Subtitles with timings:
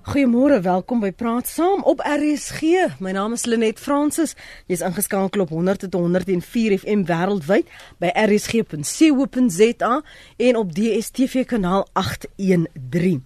[0.00, 2.88] Goeiemôre, welkom by Praat Saam op RSG.
[3.04, 4.32] My naam is Lenet Fransis.
[4.64, 7.68] Jy's ingeskakel op 100.104 FM wêreldwyd
[8.00, 9.92] by rsg.co.za
[10.48, 13.20] en op DStv kanaal 813.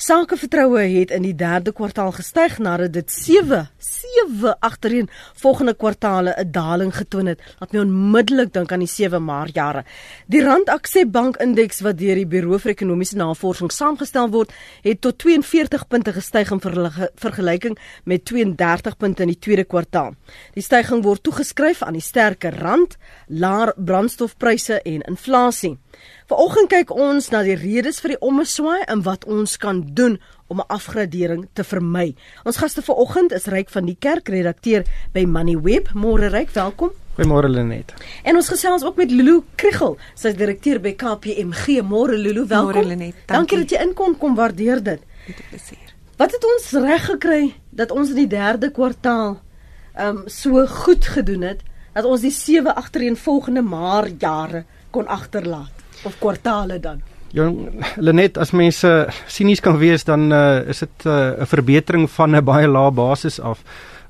[0.00, 5.10] Sakevertroue het in die 3de kwartaal gestyg nadat dit 7 7 agtereen
[5.42, 7.40] volgende kwartaale 'n daling getoon het.
[7.58, 9.84] Laat my onmiddellik dink aan die 7 Maart jare.
[10.26, 14.52] Die Rand Aksep Bank Indeks wat deur die Buro vir Ekonomiese Navorsing saamgestel word,
[14.82, 16.60] het tot 42 punte gestyg in
[17.14, 20.14] vergelyking met 32 punte in die tweede kwartaal.
[20.54, 22.96] Die stygings word toegeskryf aan die sterker rand,
[23.26, 25.78] laer brandstofpryse en inflasie.
[26.30, 30.60] Vanoggend kyk ons na die redes vir die ommeswaai en wat ons kan doen om
[30.60, 32.14] 'n afgradering te vermy.
[32.44, 35.88] Ons gaste vanoggend is Ryk van die Kerk, redakteur by Moneyweb.
[35.94, 36.90] Môre Ryk, welkom.
[37.16, 37.94] Goeiemôre Lenet.
[38.22, 41.82] En ons gesels ook met Lulu Kriegel, sy is direkteur by KPMG.
[41.82, 42.74] Môre Lulu, welkom.
[42.74, 43.14] Môre Lenet.
[43.26, 43.36] Dankie.
[43.36, 45.00] dankie dat jy inkom, kom waardeer dit.
[45.26, 45.90] Met 'n plesier.
[46.16, 49.40] Wat het ons reg gekry dat ons in die derde kwartaal
[49.94, 55.79] ehm um, so goed gedoen het dat ons die sewe agtereenvolgende maar jare kon agterlaat?
[56.04, 57.02] Of kwartaale dan?
[57.30, 57.46] Ja,
[57.96, 58.90] Lenet, as mense
[59.30, 62.90] sinies kan wees dan uh, is dit eh, 'n uh, verbetering van 'n baie lae
[62.90, 63.62] basis af.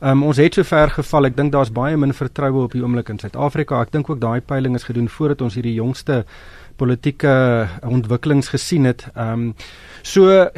[0.03, 1.25] Um, ons het so ver geval.
[1.25, 3.81] Ek dink daar's baie min vertroue op die oomblik in Suid-Afrika.
[3.81, 6.25] Ek dink ook daai peiling is gedoen voordat ons hierdie jongste
[6.77, 9.07] politieke ontwikkelings gesien het.
[9.15, 9.55] Ehm um,
[10.03, 10.49] so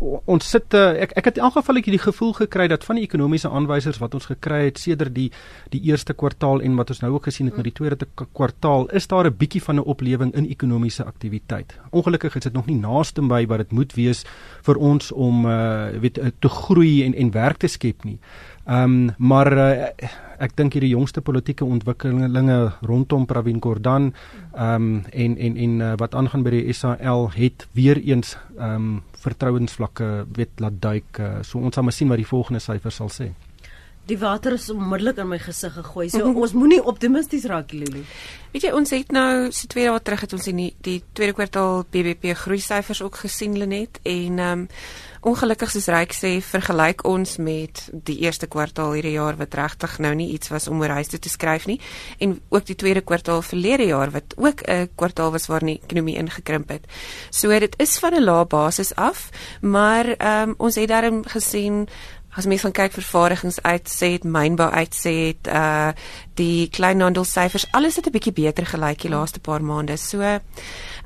[0.00, 2.98] ons sit uh, ek ek het in elk geval ek die gevoel gekry dat van
[2.98, 5.28] die ekonomiese aanwysers wat ons gekry het sedert die
[5.72, 9.08] die eerste kwartaal en wat ons nou ook gesien het met die tweede kwartaal is
[9.08, 11.78] daar 'n bietjie van 'n oplewing in ekonomiese aktiwiteit.
[11.90, 14.24] Ongelukkig is dit nog nie naaste by wat dit moet wees
[14.62, 18.18] vir ons om uh, weet te groei en en werk te skep nie.
[18.68, 19.86] Ehm um, maar uh,
[20.44, 24.10] ek dink hierdie jongste politieke ontwikkelinge rondom Pravin Gordhan
[24.52, 28.74] ehm um, en en en uh, wat aangaan by die SAL het weer eens ehm
[28.74, 31.18] um, vertrouensvlakke weet laat duik.
[31.18, 33.30] Uh, so ons sal maar sien wat die volgende syfers sal sê.
[34.08, 36.10] Die water is onmiddellik in my gesig gegooi.
[36.12, 38.04] So ons moenie optimisties raak, Lulu.
[38.52, 41.36] Weet jy, ons het nou so twee dae terug het ons in die, die tweede
[41.36, 44.68] kwartaal BBP groei syfers ook gesien Lenet en ehm um,
[45.20, 50.14] Ongelukkig soos Ryk sê, vergelyk ons met die eerste kwartaal hierdie jaar wat regtig nou
[50.14, 51.80] nie iets was om oor huis te skryf nie
[52.18, 56.16] en ook die tweede kwartaal verlede jaar wat ook 'n kwartaal was waarin die ekonomie
[56.16, 56.86] ingekrimp het.
[57.30, 59.30] So dit is van 'n lae basis af,
[59.60, 61.88] maar um, ons het daarin gesien
[62.36, 65.90] as mens van kyk vervaardigings uit sê het mynbou uit sê het uh
[66.38, 69.96] die kleinhandel syfers alles het 'n bietjie beter gelyk die laaste paar maande.
[69.96, 70.40] So ehm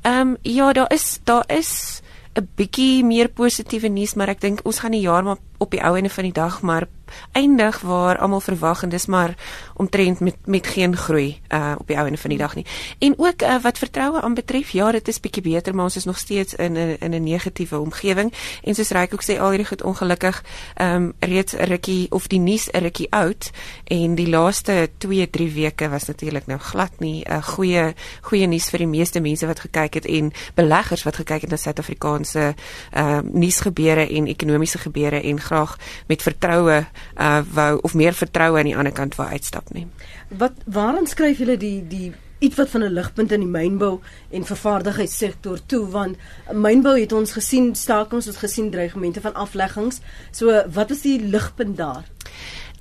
[0.03, 2.01] um, ja, daar is daar is
[2.35, 5.83] 'n bietjie meer positiewe nuus, maar ek dink ons gaan die jaar maar op die
[5.83, 6.87] ou ende van die dag maar
[7.31, 9.35] eindig waar almal verwag en dis maar
[9.75, 12.65] omtrent met met geen groei uh op die ou ende van die dag nie.
[12.99, 16.17] En ook uh, wat vertroue aanbetref, ja, dit is bietjie beter, maar ons is nog
[16.17, 19.83] steeds in 'n in 'n negatiewe omgewing en soos Ryk ook sê al hierdie goed
[19.83, 20.43] ongelukkig
[20.75, 23.51] ehm um, reeds rukkie of die nuus rukkie oud
[23.83, 28.47] en die laaste 2, 3 weke was natuurlik nou glad nie 'n uh, goeie goeie
[28.47, 32.55] nuus vir die meeste mense wat gekyk het en beleggers wat gekyk het na Suid-Afrikaanse
[32.91, 36.85] ehm uh, nuusgebeure en ekonomiese gebeure en graag met vertroue
[37.17, 39.87] uh wou of meer vertroue aan die ander kant wou uitstap nie.
[40.27, 43.99] Wat waarin skryf julle die die iets wat van 'n ligpunt in die mynbou
[44.29, 46.17] en vervaardigingssektor toe want
[46.51, 50.01] mynbou het ons gesien stakings ons gesien dreigemente van afleggings.
[50.31, 52.03] So wat is die ligpunt daar?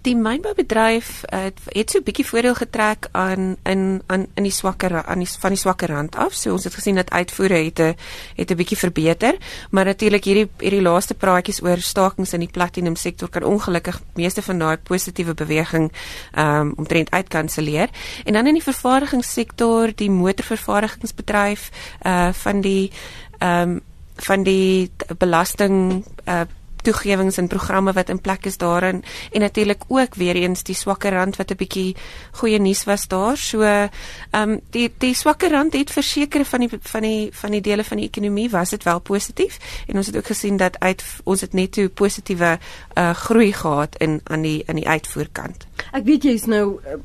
[0.03, 5.05] Die mynboubedryf uh, het so 'n bietjie voordeel getrek aan in aan in die swakker
[5.05, 6.35] aan die van die swakker rand af.
[6.35, 7.95] So ons het gesien dat uitvoere het 'n
[8.37, 9.35] het 'n bietjie verbeter,
[9.71, 14.43] maar natuurlik hierdie hierdie laaste praatjies oor stakings in die platinum sektor kan ongelukkig meeste
[14.43, 15.93] van daai positiewe beweging
[16.39, 17.89] um, omtrent uitkanselleer.
[18.25, 21.71] En dan in die vervaardigingssektor, die motorvervaardigingsbedryf
[22.03, 22.91] uh van die
[23.39, 23.81] um,
[24.17, 26.41] van die belasting uh
[26.83, 31.13] toegewings en programme wat in plek is daarin en natuurlik ook weer eens die swakker
[31.13, 31.97] rand wat 'n bietjie
[32.33, 33.37] goeie nuus was daar.
[33.37, 33.89] So ehm
[34.33, 37.97] um, die die swakker rand het verseker van die van die van die dele van
[37.97, 41.53] die ekonomie was dit wel positief en ons het ook gesien dat uit ons het
[41.53, 42.59] net toe positiewe
[42.95, 45.67] uh, groei gehad in aan die in die uitvoerkant.
[45.93, 46.99] Ek weet jy is nou uh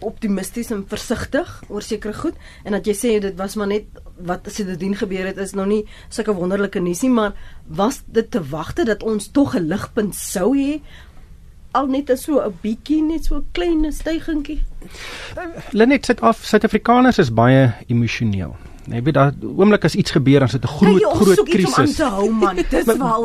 [0.00, 2.34] optimisties en versigtig oor sekere goed
[2.64, 3.84] en dat jy sê dit was maar net
[4.16, 7.34] wat sedertdien gebeur het is nog nie sulke wonderlike nuus nie maar
[7.66, 10.80] was dit te wagte dat ons tog 'n ligpunt sou hê
[11.72, 14.62] al net so 'n bietjie net so 'n klein stygingkie?
[15.72, 20.68] Lenet Suid-Afrikaners is baie emosioneel Nee, weet daar oomblik as iets gebeur dan sit 'n
[20.68, 21.98] groot hey, groot krisis.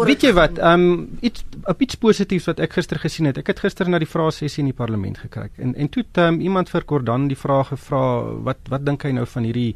[0.06, 0.58] Weet jy wat?
[0.58, 3.38] Ehm um, iets op iets positiefs wat ek gister gesien het.
[3.38, 6.18] Ek het gister na die vrae sessie in die parlement gekyk en en toe het
[6.18, 9.76] um, iemand vir Gordhan die vraag gevra wat wat dink hy nou van hierdie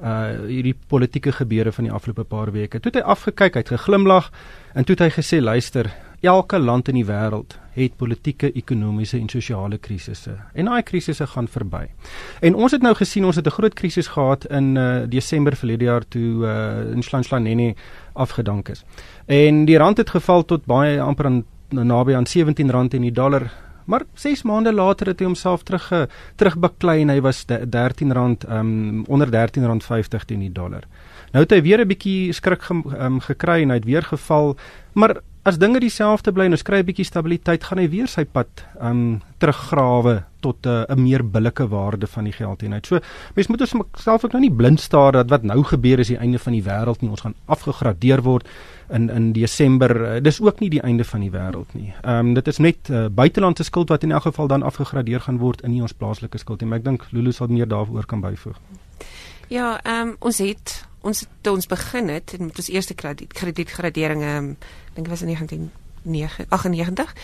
[0.00, 2.80] uh hierdie politieke gebeure van die afgelope paar weke.
[2.80, 4.30] Toe het hy afgekyk, hy het geglimlag
[4.74, 9.28] en toe het hy gesê luister, elke land in die wêreld het politieke, ekonomiese en
[9.28, 10.36] sosiale krisisse.
[10.54, 11.84] En daai krisisse gaan verby.
[12.40, 15.84] En ons het nou gesien ons het 'n groot krisis gehad in uh Desember verlede
[15.84, 17.74] jaar toe uh in Slanhlanene
[18.12, 18.84] afgedank is.
[19.26, 23.50] En die rand het geval tot baie amper aan naby aan R17 in die dollar.
[23.84, 29.28] Maar 6 maande later het hy homself terug terugbeklei en hy was R13 um onder
[29.28, 30.82] R13.50 teen die dollar.
[31.32, 34.56] Nou het hy weer 'n bietjie skrik ge, um, gekry en hy het weer geval,
[34.92, 38.24] maar as dinge dieselfde bly en ons kry 'n bietjie stabiliteit, gaan hy weer sy
[38.24, 42.86] pad um teruggrawe tot 'n uh, meer billike waarde van die geldeenheid.
[42.86, 42.98] So
[43.34, 46.18] mense moet ons self ook nou nie blind staar dat wat nou gebeur is die
[46.18, 47.10] einde van die wêreld nie.
[47.10, 48.48] Ons gaan afgegradeer word
[48.90, 49.90] in in Desember.
[50.16, 51.94] Uh, dis ook nie die einde van die wêreld nie.
[52.02, 55.38] Ehm um, dit is net uh, buitelandse skuld wat in elk geval dan afgegradeer gaan
[55.38, 56.68] word in nie ons plaaslike skuld nie.
[56.68, 58.56] Maar ek dink Lulu sal meer daaroor kan byvoeg.
[59.48, 64.36] Ja, ehm um, ons het ons het ons begin het met ons eerste kredietgradering ehm
[64.36, 64.56] um,
[64.94, 67.14] dink was in 1998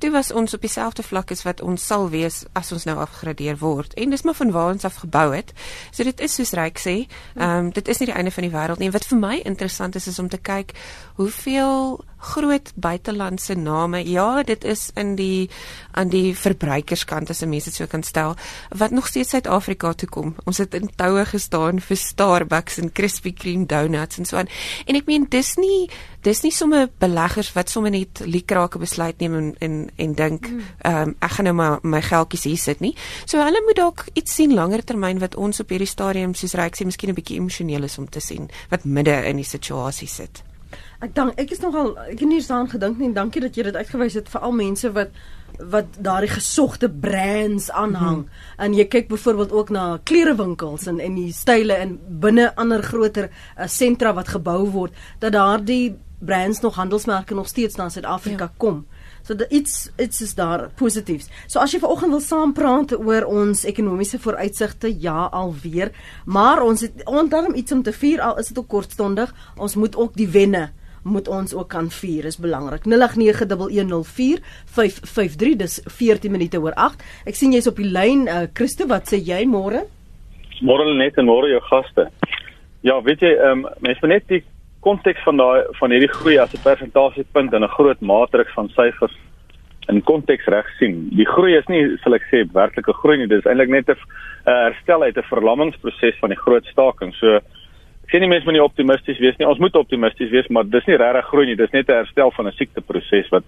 [0.00, 3.58] toe was ons op dieselfde vlak as wat ons sal wees as ons nou afgegradeer
[3.60, 3.94] word.
[4.00, 5.52] En dis maar van waar ons af gebou het.
[5.92, 6.96] So dit is soos Ryk sê,
[7.36, 8.88] ehm um, dit is nie die einde van die wêreld nie.
[8.88, 10.72] En wat vir my interessant is is om te kyk
[11.20, 14.02] hoeveel groot buitelandse name.
[14.08, 15.50] Ja, dit is in die
[15.92, 18.36] aan die verbruikerskant as 'n mens dit so kan stel
[18.68, 20.34] wat nog steeds Suid-Afrika toe kom.
[20.44, 24.48] Ons het in toue gestaan vir Starbucks en Krispy Kreme donuts en so aan.
[24.86, 25.88] En ek meen dis nie
[26.22, 30.60] dis nie sommer beleggers wat sommer net liekrake besluit neem en en, en dink hmm.
[30.78, 32.94] ehm um, ek gaan nou maar my geldjies hier sit nie.
[33.24, 36.76] So hulle moet dalk iets sien langer termyn wat ons op hierdie stadium soos Ryk
[36.76, 40.49] sê miskien 'n bietjie emosioneel is om te sien wat midde in die situasie sit.
[41.00, 43.76] Ek dank ek is nogal ek het nie daaraan gedink nie dankie dat jy dit
[43.76, 45.14] uitgewys het vir al mense wat
[45.72, 48.16] wat daardie gesogte brands aanhang.
[48.16, 48.64] Mm -hmm.
[48.64, 53.30] En jy kyk byvoorbeeld ook na klerewinkels en en die style in binne ander groter
[53.30, 58.52] uh, sentra wat gebou word dat daardie brands nog handelsmerke nog steeds na Suid-Afrika ja.
[58.56, 58.86] kom.
[59.22, 61.28] So dit iets iets is daar positiefs.
[61.46, 65.92] So as jy vanoggend wil saam praat oor ons ekonomiese vooruitsigte, ja alweer,
[66.24, 69.34] maar ons het onderm iets om te vier al is dit ook kortstondig.
[69.56, 70.70] Ons moet ook die wenne
[71.02, 72.84] moet ons ook kan vier is belangrik.
[72.84, 72.90] 0891104553
[75.56, 79.16] dis 14 minute oor 8 ek sien jy's op die lyn uh, Christo wat sê
[79.16, 79.80] jy môre?
[80.60, 82.10] Môre net en môre jou gaste.
[82.82, 84.44] Ja weet jy um, mense moet net die
[84.80, 89.16] konteks van daai van hierdie groei as 'n persentasiepunt in 'n groot matriks van syfers
[89.88, 91.08] in konteks reg sien.
[91.16, 93.26] Die groei is nie sal ek sê werklike groei nie.
[93.26, 93.96] Dis eintlik net 'n
[94.46, 97.14] herstel uit 'n verlammingsproses van die groot staking.
[97.14, 97.40] So
[98.10, 99.46] sê nie mense moet nie optimisties wees nie.
[99.46, 101.56] Ons moet optimisties wees, maar dis nie regtig groei nie.
[101.56, 103.44] Dis net 'n herstel van 'n siekteproses wat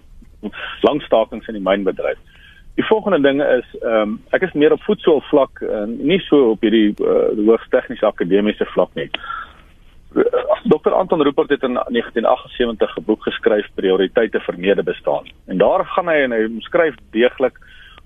[0.82, 2.18] lang stakings in die mynbedryf.
[2.76, 6.50] Die volgende dinge is ehm um, ek is meer op voedselvlak en uh, nie so
[6.50, 9.10] op hierdie uh, hoogs tegniese akademiese vlak nie.
[10.64, 15.24] Dr Anton Rupert het in 1978 'n boek geskryf Prioriteite vir medebestaan.
[15.46, 17.58] En daar gaan hy en hy skryf deeglik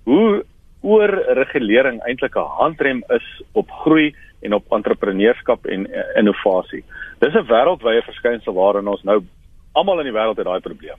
[0.05, 0.45] hoe
[0.83, 6.85] oorregulering eintlik 'n handrem is op groei en op entrepreneurskap en uh, innovasie.
[7.21, 9.23] Dis 'n wêreldwye verskynsel waarin ons nou
[9.73, 10.99] almal in die wêreld het daai probleem.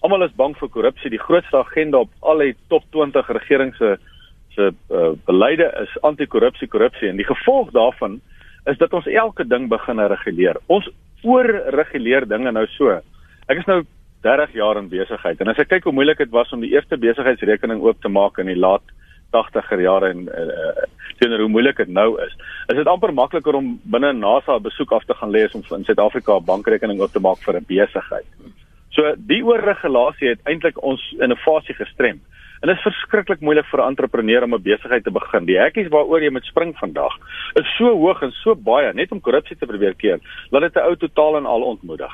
[0.00, 1.10] Almal is bang vir korrupsie.
[1.10, 3.96] Die grootste agenda op al die top 20 regerings se
[4.56, 8.20] se uh, beleide is anti-korrupsie, korrupsie en die gevolg daarvan
[8.64, 10.56] is dat ons elke ding begin reguleer.
[10.66, 10.88] Ons
[11.22, 12.96] oorreguleer dinge nou so.
[13.46, 13.82] Ek is nou
[14.26, 16.98] 30 jaar in besigheid en as ek kyk hoe moeilik dit was om die eerste
[16.98, 18.82] besigheidsrekening oop te maak in die laat
[19.36, 20.86] 80er jare en uh,
[21.18, 22.32] teenoor hoe moeilik dit nou is.
[22.68, 25.62] Is dit amper makliker om binne NASA 'n besoek af te gaan lê as om
[25.78, 28.26] in Suid-Afrika 'n bankrekening oop te maak vir 'n besigheid.
[28.90, 32.20] So die oorregulasie het eintlik ons innovasie gestrem.
[32.60, 35.44] En dit is verskriklik moeilik vir 'n entrepreneur om 'n besigheid te begin.
[35.44, 37.12] Die hekkies waaroor jy moet spring vandag
[37.54, 40.18] is so hoog en so baie net om korrupsie te probeer keer,
[40.50, 42.12] dat dit 'n ou totaal en al ontmoedig.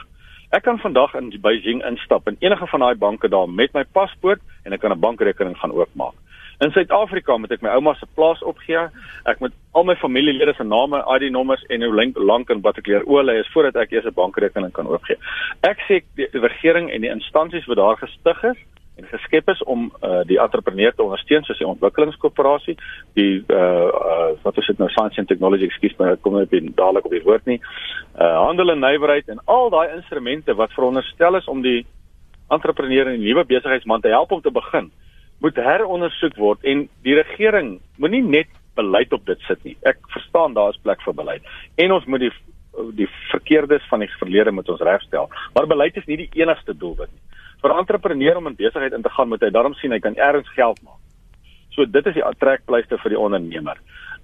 [0.50, 4.40] Ek kan vandag in Beijing instap in enige van daai banke daar met my paspoort
[4.64, 6.14] en ek kan 'n bankrekening gaan oopmaak.
[6.62, 8.84] In Suid-Afrika moet ek my ouma se plaas opgee.
[9.26, 13.06] Ek moet al my familielede se name, ID-nommers en hoe lank en wat ek leer
[13.10, 15.18] oorlei is voordat ek eers 'n bankrekening kan oopgee.
[15.66, 18.60] Ek sê die, regering en die instansies wat daar gestig is
[18.96, 22.76] en geskep is om uh, die entrepreneur te ondersteun soos die ontwikkelingskoöperasie,
[23.14, 26.52] die uh, uh wat is dit nou science and technology, ekskuus, maar ek kom net
[26.52, 27.58] in dadelik op die woord nie.
[28.14, 31.86] Uh handel en nywerheid en al daai instrumente wat veronderstel is om die
[32.50, 34.92] entrepreneur en die nuwe besigheidsman te help om te begin
[35.42, 39.76] moet herondersoek word en die regering moenie net beleid op dit sit nie.
[39.88, 41.52] Ek verstaan daar is plek vir beleid.
[41.82, 42.32] En ons moet die
[42.96, 45.26] die verkeerdes van die verlede moet ons regstel.
[45.52, 47.20] Maar beleid is nie die enigste doelwit nie.
[47.60, 50.16] Vir 'n entrepreneur om in besigheid in te gaan, moet hy daarom sien hy kan
[50.16, 51.00] ergens geld maak.
[51.70, 53.76] So dit is die trekpleister vir die ondernemer.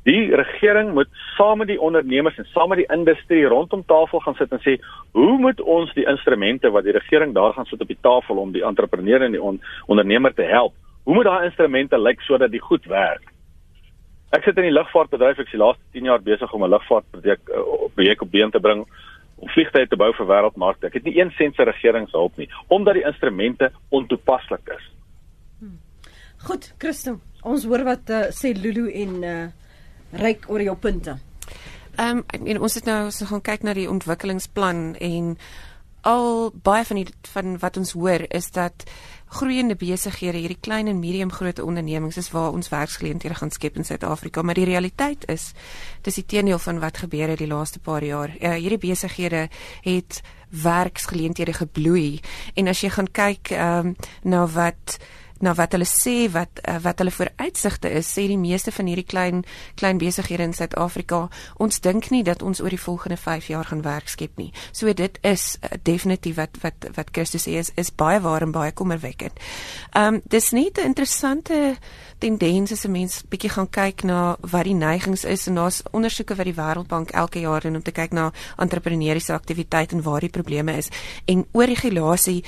[0.04, 4.34] Die regering moet saam met die ondernemers en saam met die industrie rondom tafel gaan
[4.34, 4.78] sit en sê,
[5.12, 8.52] hoe moet ons die instrumente wat die regering daar gaan sit op die tafel om
[8.52, 10.72] die entrepreneur en die on ondernemer te help?
[11.08, 13.30] Hoe moet daai instrumente lyk sodat dit goed werk?
[14.36, 17.48] Ek sit in die lugvaartbedryf, ek is die laaste 10 jaar besig om 'n lugvaartprojek
[17.48, 17.62] uh,
[17.96, 18.82] projek op been te bring
[19.40, 20.90] om vliegtye te bou vir wêreldmarkte.
[20.90, 24.84] Ek het nie een sent se regeringshulp nie omdat die instrumente ontoepaslik is.
[25.60, 25.78] Hmm.
[26.44, 29.48] Goed, Christo, ons hoor wat uh, sê Lulu en uh
[30.12, 31.16] ryk oor jou punte.
[31.96, 35.36] Ehm um, ek meen ons het nou so gaan kyk na die ontwikkelingsplan en
[36.02, 38.84] al baie van die van wat ons hoor is dat
[39.28, 43.84] groeiende besighede, hierdie klein en medium grootte ondernemings is waar ons werksgeleenthede gaan skep in
[43.84, 45.52] Suid-Afrika, maar die realiteit is
[46.02, 48.32] dis die teendeel van wat gebeur het die laaste paar jaar.
[48.40, 49.48] Uh, hierdie besighede
[49.84, 52.20] het werksgeleenthede gebloei
[52.54, 53.94] en as jy gaan kyk um,
[54.24, 54.96] na wat
[55.40, 59.06] na wat hulle sê wat uh, wat hulle vooruitsigte is, sê die meeste van hierdie
[59.06, 59.44] klein
[59.78, 61.28] klein besighede in Suid-Afrika,
[61.58, 64.52] ons dink nie dat ons oor die volgende 5 jaar gaan werk skep nie.
[64.72, 68.52] So dit is uh, definitief wat wat wat Christus sê is is baie waar en
[68.52, 69.38] baie kommerwekkend.
[69.92, 71.76] Ehm um, dis net 'n interessante
[72.18, 76.34] tendens as 'n mens bietjie gaan kyk na wat die neigings is en daar's ondersoeke
[76.34, 80.28] wat die Wêreldbank elke jaar doen om te kyk na entrepreneursiese aktiwiteit en waar die
[80.28, 80.88] probleme is
[81.24, 82.44] en oor regulasie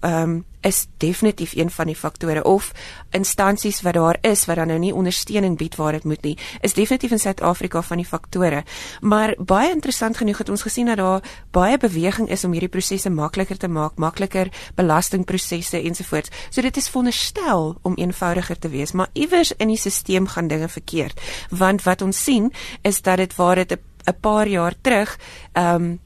[0.00, 2.72] um, is definitief een van die faktore of
[3.10, 6.74] instansies wat daar is wat dan nou nie ondersteuning bied waar dit moet nie is
[6.74, 8.64] definitief in Suid-Afrika van die faktore.
[9.00, 13.10] Maar baie interessant genoeg het ons gesien dat daar baie beweging is om hierdie prosesse
[13.10, 16.30] makliker te maak makliker belastingprosesse ensovoorts.
[16.50, 20.68] So dit is veronderstel om eenvoudiger te wees maar iewers in die stelsel gaan dinge
[20.68, 21.20] verkeerd.
[21.50, 22.52] Want wat ons sien
[22.82, 25.18] is dat dit waar dit 'n paar jaar terug
[25.52, 26.00] ehm um,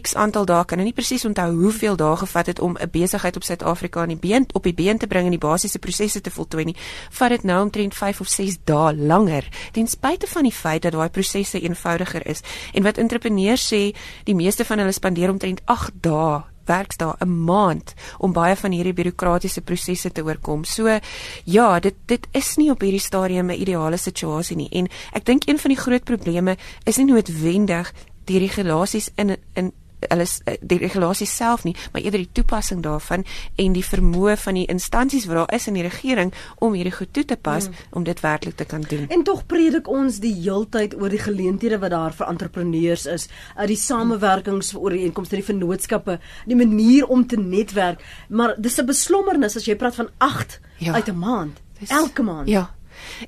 [0.00, 3.36] X aantal dae kan ek nie presies onthou hoeveel dae gevat het om 'n besigheid
[3.36, 6.30] op Suid-Afrika aan die been op die been te bring en die basiese prosesse te
[6.30, 6.76] voltooi nie.
[7.10, 9.48] Vat dit nou omtrent 5 of 6 dae langer.
[9.72, 12.40] Ten spyte van die feit dat daai prosesse eenvoudiger is.
[12.72, 13.94] En wat entrepreneurs sê,
[14.24, 18.92] die meeste van hulle spandeer omtrent 8 dae werksdae 'n maand om baie van hierdie
[18.92, 20.64] bureaukratiese prosesse te oorkom.
[20.64, 20.98] So
[21.44, 24.68] ja, dit dit is nie op hierdie stadium 'n ideale situasie nie.
[24.70, 27.92] En ek dink een van die groot probleme is nie noodwendig
[28.24, 29.72] die regulasies in in
[30.08, 33.24] hulle eh, die regulasie self nie, maar eerder die toepassing daarvan
[33.56, 37.12] en die vermoë van die instansies wat daar is in die regering om hierdie goed
[37.12, 37.88] toe te pas hmm.
[37.90, 39.06] om dit werklik te kan doen.
[39.08, 43.68] En tog predik ons die heeltyd oor die geleenthede wat daar vir entrepreneurs is, uit
[43.72, 48.86] die samewerkings oor die inkomste, die vennootskappe, die manier om te netwerk, maar dis 'n
[48.86, 50.92] beslommernis as jy praat van 8 ja.
[50.92, 51.60] uit 'n maand.
[51.78, 52.48] Dis, elke maand.
[52.48, 52.70] Ja,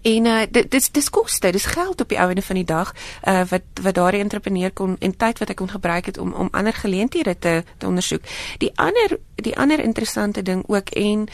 [0.02, 3.42] En uh dit dis dis koste, dis geld op die ouene van die dag uh
[3.50, 6.72] wat wat daardie entrepreneur kon en tyd wat hy kon gebruik het om om ander
[6.72, 8.22] geleenthede te te ondersoek.
[8.58, 11.28] Die ander die ander interessante ding ook en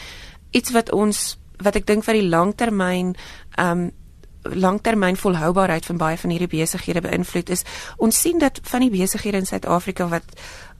[0.51, 3.15] iets wat ons wat ek dink vir die langtermyn
[3.61, 3.91] um
[4.41, 7.61] langtermyn volhoubaarheid van baie van hierdie besighede beïnvloed is
[7.97, 10.33] ons sien dat van die besighede in Suid-Afrika wat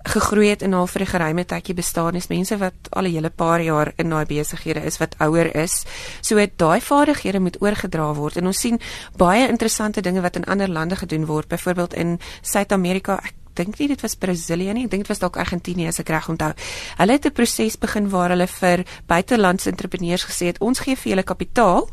[0.03, 3.29] gegroei het en al vir 'n geruime tydjie bestaan is mense wat al 'n hele
[3.29, 5.83] paar jaar in daai besighede is wat ouer is.
[6.21, 8.79] So daai vaardighede moet oorgedra word en ons sien
[9.17, 13.19] baie interessante dinge wat in ander lande gedoen word, byvoorbeeld in Suid-Amerika.
[13.23, 16.09] Ek dink nie dit was Brasilië nie, ek dink dit was dalk Argentinië as ek
[16.09, 16.53] reg onthou.
[16.97, 21.09] Hulle het 'n proses begin waar hulle vir buitelandse entrepreneurs gesê het ons gee vir
[21.09, 21.89] julle kapitaal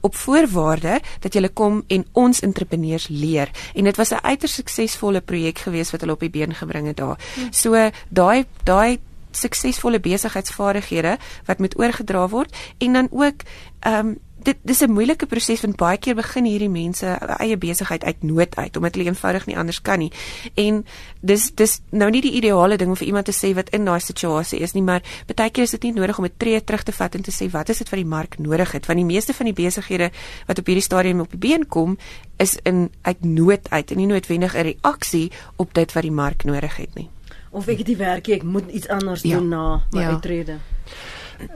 [0.00, 3.50] op voorwaarde dat julle kom en ons entrepreneurs leer.
[3.74, 6.96] En dit was 'n uiters suksesvolle projek geweest wat hulle op die been gebring het
[6.96, 7.18] daar.
[7.34, 7.52] Hmm.
[7.52, 8.98] So daai daai
[9.30, 13.42] suksesvolle besigheidsvaardighede wat moet oorgedra word en dan ook
[13.80, 17.06] ehm um, dit dis 'n moeilike proses want baie keer begin hierdie mense
[17.38, 20.12] eie besigheid uit nood uit omdat hulle eenvoudig nie anders kan nie.
[20.54, 20.84] En
[21.20, 24.00] dis dis nou nie die ideale ding om vir iemand te sê wat in daai
[24.00, 25.02] situasie is nie, maar
[25.34, 27.50] baie keer is dit nie nodig om 'n tree terug te vat en te sê
[27.50, 28.86] wat is dit wat die mark nodig het?
[28.86, 30.10] Want die meeste van die besighede
[30.46, 31.98] wat op hierdie stadium op die been kom,
[32.36, 36.44] is in uit nood uit en nie noodwendig 'n reaksie op dit wat die mark
[36.44, 37.08] nodig het nie.
[37.50, 39.36] Of ek het die werk, ek moet iets anders ja.
[39.36, 40.08] doen na my ja.
[40.08, 40.58] uitrede.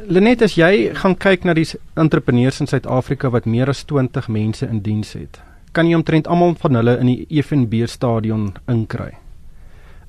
[0.08, 1.66] Lenet as jy gaan kyk na die
[2.00, 5.40] entrepreneurs in Suid-Afrika wat meer as 20 mense in diens het,
[5.72, 9.14] kan jy omtrent almal van hulle in die FNB stadion inkry.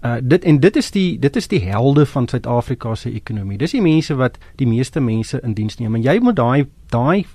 [0.01, 3.57] Uh dit en dit is die dit is die helde van Suid-Afrika se ekonomie.
[3.57, 7.25] Dis die mense wat die meeste mense in diens neem en jy moet daai daai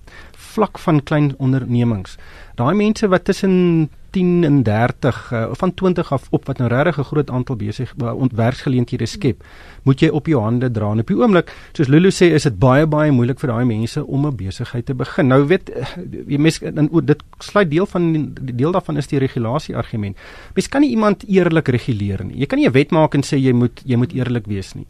[0.56, 2.18] vlak van klein ondernemings.
[2.58, 6.98] Daai mense wat tussen 10 en 30 uh, van 20 af op wat nou regtig
[6.98, 9.44] 'n groot aantal besig uh, ontwerpsgeleenthede skep,
[9.82, 10.90] moet jy op jou hande dra.
[10.92, 14.06] En op die oomblik, soos Lulu sê, is dit baie baie moeilik vir daai mense
[14.06, 15.26] om 'n besigheid te begin.
[15.26, 15.86] Nou weet eh,
[16.26, 16.58] jy mes
[17.04, 20.16] dit sluit deel van die deel daarvan is die regulasie argument.
[20.54, 22.38] Mens kan nie iemand eerlik reguleer nie.
[22.38, 24.86] Jy kan nie 'n wet maak en sê jy moet jy moet eerlik wees nie.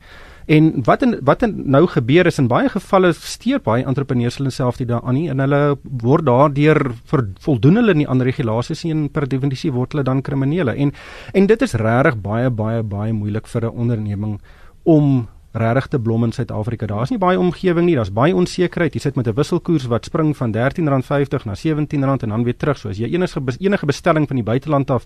[0.47, 4.53] En wat in, wat in nou gebeur is in baie gevalle steur baie entrepreneurs hulle
[4.55, 5.61] self dit daaraan nie en hulle
[6.03, 6.79] word daardeur
[7.43, 10.77] voldoen hulle nie aan regulasies nie en per definisie word hulle dan kriminele.
[10.77, 10.93] En
[11.35, 14.39] en dit is regtig baie baie baie moeilik vir 'n onderneming
[14.85, 15.27] om
[15.57, 16.87] regtig te blom in Suid-Afrika.
[16.87, 18.95] Daar's nie baie omgewing nie, daar's baie onsekerheid.
[18.95, 22.79] Jy sit met 'n wisselkoers wat spring van R13.50 na R17 en dan weer terug.
[22.79, 25.05] So as jy enige enige bestelling van die buiteland af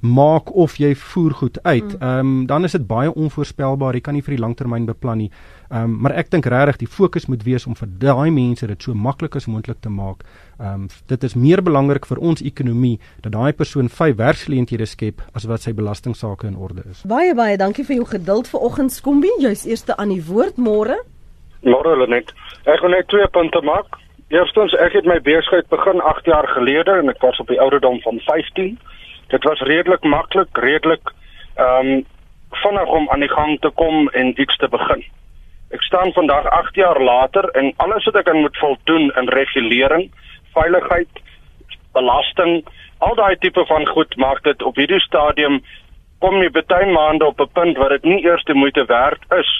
[0.00, 2.00] maak of jy voer goed uit, mm.
[2.00, 2.40] ehm mm.
[2.40, 3.94] um, dan is dit baie onvoorspelbaar.
[3.94, 5.30] Jy kan nie vir die langtermyn beplan nie.
[5.70, 8.82] Ehm um, maar ek dink regtig die fokus moet wees om vir daai mense dit
[8.82, 10.24] so maklik as moontlik te maak.
[10.58, 15.22] Ehm um, dit is meer belangrik vir ons ekonomie dat daai persoon vyf werksgeleenthede skep
[15.34, 17.04] as wat sy belastingsaake in orde is.
[17.04, 19.36] Baie baie dankie vir jou geduld vanoggend Skombie.
[19.40, 20.96] Jy's eerste aan die woord môre.
[21.62, 22.32] Môre Lenet.
[22.64, 24.00] Ek wil net twee punte maak.
[24.30, 27.98] Eerstens, ek het my besigheid begin 8 jaar gelede en ek was op die ouderdom
[28.04, 28.76] van 15.
[29.30, 31.12] Dit was redelik maklik, redelik
[31.54, 32.06] ehm um,
[32.50, 35.04] vinnig om aan die gang te kom en iets te begin.
[35.70, 40.10] Ek staan vandag 8 jaar later en alles wat ek aan moet voldoen in regulering,
[40.54, 41.20] veiligheid,
[41.92, 42.64] belasting,
[42.98, 45.60] al daai tipe van goed maak dit op hierdie stadium
[46.18, 49.50] kom jy baie maande op 'n punt waar dit nie eers die moeite werd is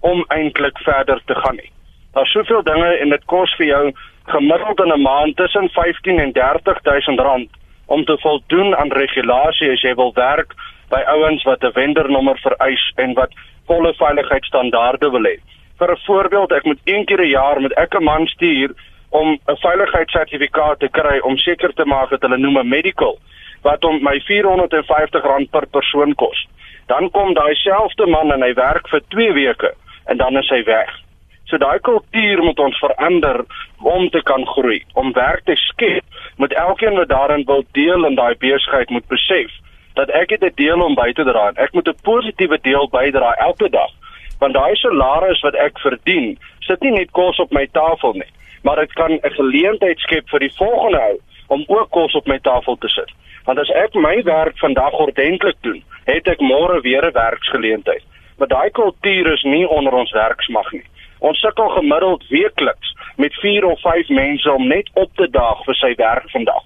[0.00, 1.70] om eintlik verder te gaan nie.
[2.14, 3.92] Daar's soveel dinge en dit kos vir jou
[4.26, 7.50] gemiddeld in 'n maand tussen 15 en 30000 rand
[7.86, 10.54] om te voldoen aan regulasie as jy wil werk
[10.90, 13.30] by ouens wat 'n vendornommer vereis en wat
[13.66, 15.36] volle veiligheidsstandaarde wil hê.
[15.78, 18.70] Vir 'n voorbeeld, ek moet een keer 'n jaar met ek 'n man stuur
[19.10, 23.18] om 'n veiligheidssertifikaat te kry om seker te maak dat hulle noem 'n medical
[23.62, 26.46] wat om my R450 per persoon kos.
[26.86, 29.74] Dan kom daai selfde man en hy werk vir 2 weke
[30.04, 31.05] en dan is hy weg.
[31.46, 33.44] So daai kultuur moet ons verander
[33.82, 36.04] om te kan groei, om werk te skep.
[36.36, 39.52] Moet elkeen wat daarin wil deel in daai besigheid moet besef
[39.94, 41.52] dat ek het 'n deel om by te dra.
[41.54, 43.92] Ek moet 'n positiewe deel bydra elke dag.
[44.38, 48.76] Want daai salaris wat ek verdien, sit nie net kos op my tafel nie, maar
[48.76, 52.76] dit kan 'n geleentheid skep vir die volgende ou om ook kos op my tafel
[52.76, 53.10] te sit.
[53.44, 58.02] Want as ek my werk vandag ordentlik doen, het ek môre weer 'n werksgeleentheid.
[58.38, 60.84] Maar daai kultuur is nie onder ons werksmag nie.
[61.18, 65.74] Ons sukkel gemiddeld weekliks met 4 of 5 mense om net op te daag vir
[65.74, 66.64] sy werk vandag.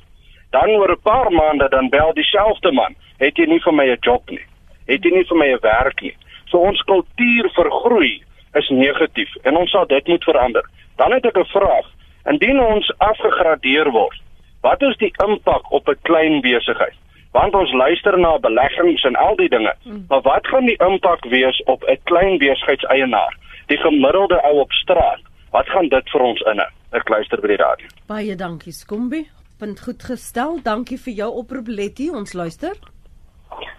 [0.50, 3.98] Dan oor 'n paar maande dan bel dieselfde man het jy nie vir my 'n
[4.00, 4.44] job nie.
[4.86, 6.16] Het jy nie vir my 'n werk nie.
[6.46, 8.22] So ons kultuur vir groei
[8.54, 10.64] is negatief en ons sal dit moet verander.
[10.96, 11.86] Dan het ek 'n vraag.
[12.26, 14.20] Indien ons afgegradeer word,
[14.62, 16.96] wat is die impak op 'n klein besigheid?
[17.32, 20.04] Want ons luister na beleggings en al die dinge, hmm.
[20.08, 23.36] maar wat gaan die impak wees op 'n klein besigheidseienaar,
[23.70, 25.22] die gemiddelde ou op straat?
[25.54, 26.66] Wat gaan dit vir ons inne?
[26.94, 27.90] Ek luister by die radio.
[28.10, 29.24] Baie dankie Skombi.
[29.58, 30.58] Punt goed gestel.
[30.64, 32.10] Dankie vir jou oproep Letty.
[32.10, 32.76] Ons luister.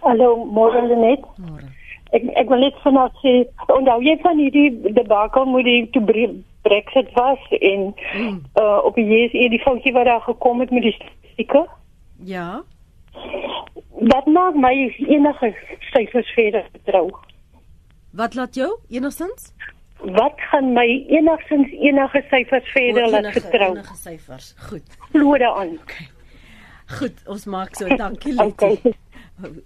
[0.04, 1.24] Hallo, môre net.
[1.40, 1.70] Môre.
[2.12, 3.34] Ek ek wil net vanaand sê,
[3.72, 6.04] onthou jy van hierdie debakel met die toe
[6.62, 8.42] Brexit was en mm.
[8.60, 11.66] uh op die JSE die foutjie wat daar gekom het met die statistieke?
[12.28, 12.62] Ja.
[14.12, 14.74] Dat maak my
[15.08, 15.56] enige
[15.92, 17.10] syfers verder vertrou.
[18.12, 19.54] Wat laat jou enigstens?
[20.02, 23.76] Wat gaan my enigstens enige syfers verder laat vertrou?
[23.76, 24.56] Enige syfers.
[24.58, 24.98] Goed.
[25.12, 25.80] Glo daaraan.
[25.82, 26.08] Okay.
[26.86, 27.88] Goed, ons maak so.
[27.96, 28.66] Dankie Letty.
[28.82, 28.96] Okay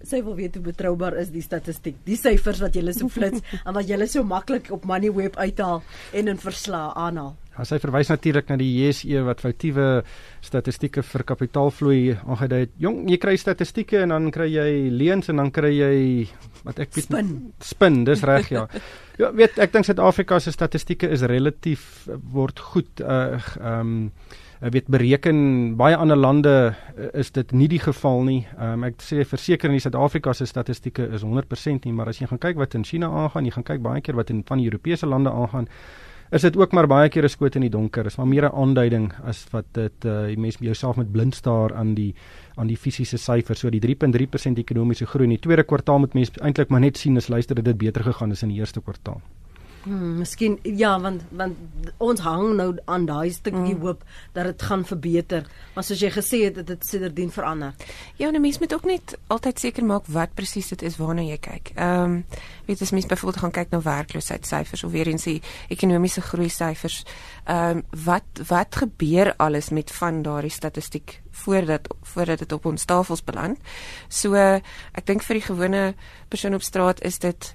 [0.06, 3.74] sy wil weet hoe betroubaar is die statistiek, die syfers wat julle so flits en
[3.76, 7.34] wat julle so maklik op Moneyweb uithaal en in verslae aanhaal.
[7.56, 10.02] Ja, sy verwys natuurlik na die JSE wat foutiewe
[10.44, 12.74] statistieke vir kapitaalvloei aangedui het.
[12.84, 15.96] Jong, jy kry statistieke en dan kry jy leuns en dan kry jy
[16.66, 17.30] wat ek weet spin.
[17.64, 18.66] Spin, dis reg ja.
[19.16, 24.10] Ja, weet ek dink Suid-Afrika se statistieke is relatief word goed uh ehm um,
[24.64, 25.38] Ek weet bereken
[25.76, 28.38] baie ander lande uh, is dit nie die geval nie.
[28.56, 32.40] Um, ek sê verseker in Suid-Afrika se statistieke is 100% nie, maar as jy gaan
[32.40, 35.06] kyk wat in China aangaan, jy gaan kyk baie keer wat in van die Europese
[35.06, 35.68] lande aangaan,
[36.32, 38.06] is dit ook maar baie keer 'n skoot in die donker.
[38.06, 41.74] Is maar meer 'n aanduiding as wat dit uh, die mens jouself met blind staar
[41.74, 42.14] aan die
[42.56, 43.60] aan die fisiese syfers.
[43.60, 47.16] So die 3.3% ekonomiese groei in die tweede kwartaal moet mense eintlik maar net sien
[47.16, 49.20] as luister dit beter gegaan as in die eerste kwartaal.
[49.86, 53.82] Hmm, miskien ja, want want ons hang nou aan daai stukkie hmm.
[53.84, 54.00] hoop
[54.34, 55.44] dat dit gaan verbeter.
[55.76, 57.76] Maar soos jy gesê het, dit het sedertdien verander.
[58.18, 61.36] Ja, nou mense moet ook net altyd seker maak wat presies dit is waarna jy
[61.38, 61.70] kyk.
[61.76, 65.38] Ehm, um, weet as mense byvoorbeeld gaan kyk na werkloosheidsyfers of weer eens die
[65.70, 67.04] ekonomiese groei syfers,
[67.44, 72.84] ehm um, wat wat gebeur alles met van daardie statistiek voordat voordat dit op ons
[72.84, 73.62] tafels beland?
[74.08, 75.84] So ek dink vir die gewone
[76.28, 77.54] persoon op straat is dit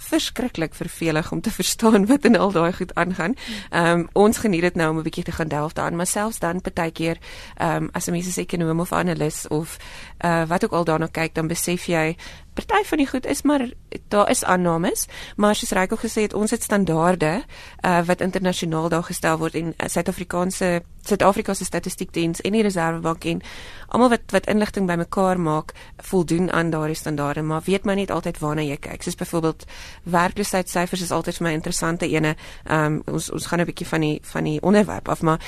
[0.00, 3.34] verskriklik vervelig om te verstaan wat in al daai goed aangaan.
[3.70, 6.38] Ehm um, ons geniet dit nou om 'n bietjie te gaan delf daarin, maar selfs
[6.38, 7.18] dan partykeer
[7.56, 9.76] ehm um, as 'n mens 'n ekonom of analis of
[10.24, 12.16] uh wat ook al daarna kyk, dan besef jy
[12.54, 13.70] party van die goed is maar
[14.08, 17.42] daar is aannames, maar soos Rykel gesê het, ons het standaarde
[17.84, 23.24] uh wat internasionaal daar gestel word en uh, Suid-Afrikaanse Suid-Afrika se statistiekdiens en die Reserwebank
[23.24, 23.42] en
[23.88, 28.38] almal wat wat inligting bymekaar maak, voldoen aan daardie standaarde, maar weet my net altyd
[28.38, 29.02] waarna jy kyk.
[29.02, 29.64] Soos byvoorbeeld
[30.02, 32.36] werkloosheidssyfers is altyd vir my interessante ene.
[32.70, 35.40] Um ons ons gaan 'n bietjie van die van die onderwerp af, maar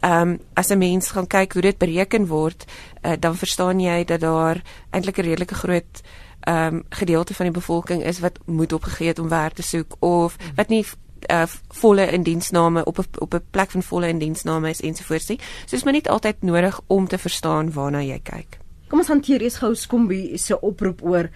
[0.00, 2.64] ehm um, as 'n mens gaan kyk hoe dit bereken word,
[3.02, 6.02] uh, dan verstaan jy dat daar eintlik 'n redelike groot
[6.44, 9.96] ehm um, gedeelte van die bevolking is wat moet opgegee het om werk te soek
[9.98, 10.84] of wat nie
[11.32, 15.40] uh, volle indiensname op 'n op 'n plek van volle indiensname is ensovoorts nie.
[15.66, 18.58] So is maar net altyd nodig om te verstaan waarna jy kyk.
[18.88, 21.30] Kom ons hanteer eers gou Skombie se oproep oor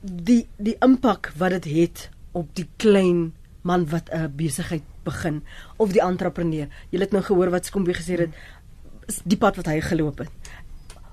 [0.00, 5.44] die die impak wat dit het op die klein man wat 'n besigheid begin
[5.76, 6.68] of die entrepreneur.
[6.90, 8.30] Jy het nou gehoor wat Skombie gesê het
[9.24, 10.30] die pad wat hy geloop het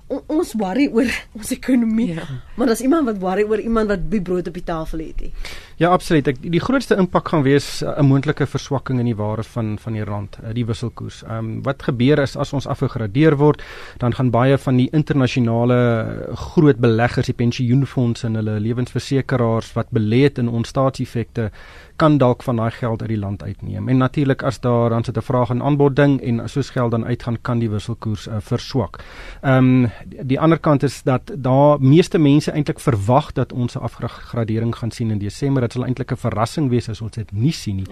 [0.08, 2.13] on, ons worry oor ons ekonomie.
[2.13, 2.28] Ja.
[2.56, 5.26] Maar daar's iemand wat worry oor iemand wat by brood op die tafel het.
[5.26, 5.32] He.
[5.76, 6.30] Ja, absoluut.
[6.32, 9.94] Ek, die grootste impak gaan wees uh, 'n moontlike verswakking in die waarde van van
[9.94, 11.24] die rand, uh, die wisselkoers.
[11.24, 13.64] Ehm um, wat gebeur is as ons afgegradeer word,
[14.00, 19.92] dan gaan baie van die internasionale uh, groot beleggers, die pensioenfondse en hulle lewensversekeraars wat
[19.92, 21.52] belê het in ons staatseffekte
[21.96, 23.90] kan dalk van daai geld uit die land uitneem.
[23.90, 27.06] En natuurlik as daar dan sit 'n vraag en aanbod ding en soos geld dan
[27.06, 29.04] uitgaan kan die wisselkoers uh, verswak.
[29.42, 29.92] Ehm um,
[30.24, 34.92] die ander kant is dat daar meeste mense eintlik verwag dat ons 'n afgradering gaan
[34.92, 35.64] sien in Desember.
[35.65, 37.88] Dit sal eintlik 'n verrassing wees as ons dit nie sien nie.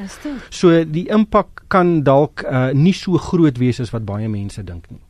[0.49, 4.89] So die impak kan dalk uh, nie so groot wees as wat baie mense dink
[4.91, 5.01] nie.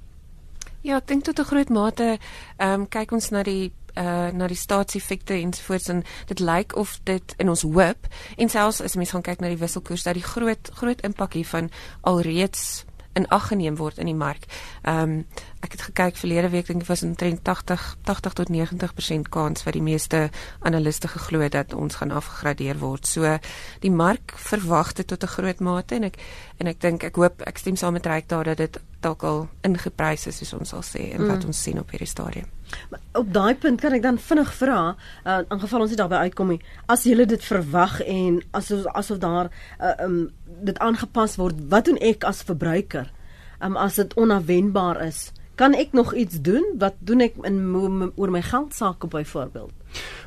[0.84, 2.18] Ja, ek dink tot 'n groot mate
[2.58, 7.00] ehm um, kyk ons na die uh na die staatseffekte ensovoorts en dit lyk of
[7.04, 10.26] dit in ons hoop en selfs as mense gaan kyk na die wisselkoers dat die
[10.26, 11.70] groot groot impak hiervan
[12.02, 14.46] alreeds in ag geneem word in die mark.
[14.84, 15.26] Ehm um,
[15.64, 19.74] ek het gekyk verlede week dink ek was omtrent 80 80 tot 90% kans wat
[19.74, 23.08] die meeste analiste geglo het dat ons gaan afgegradeer word.
[23.08, 23.38] So
[23.80, 26.18] die mark verwag dit tot 'n groot mate en ek
[26.60, 29.48] en ek dink ek hoop ek stem saam met Ryk daar dat dit dalk al
[29.68, 31.52] ingeprys is soos ons sal sê en wat mm.
[31.52, 32.48] ons sien op hierdie stadium.
[32.90, 34.78] Maar op daai punt kan ek dan vinnig vra,
[35.26, 39.20] uh, in geval ons nie daarby uitkom nie, as jy dit verwag en asof asof
[39.24, 43.12] daar uh, um, dit aangepas word, wat doen ek as verbruiker?
[43.64, 46.66] Um, as dit onverwenbaar is, kan ek nog iets doen?
[46.82, 47.60] Wat doen ek in
[48.16, 49.72] oor my geld sake byvoorbeeld?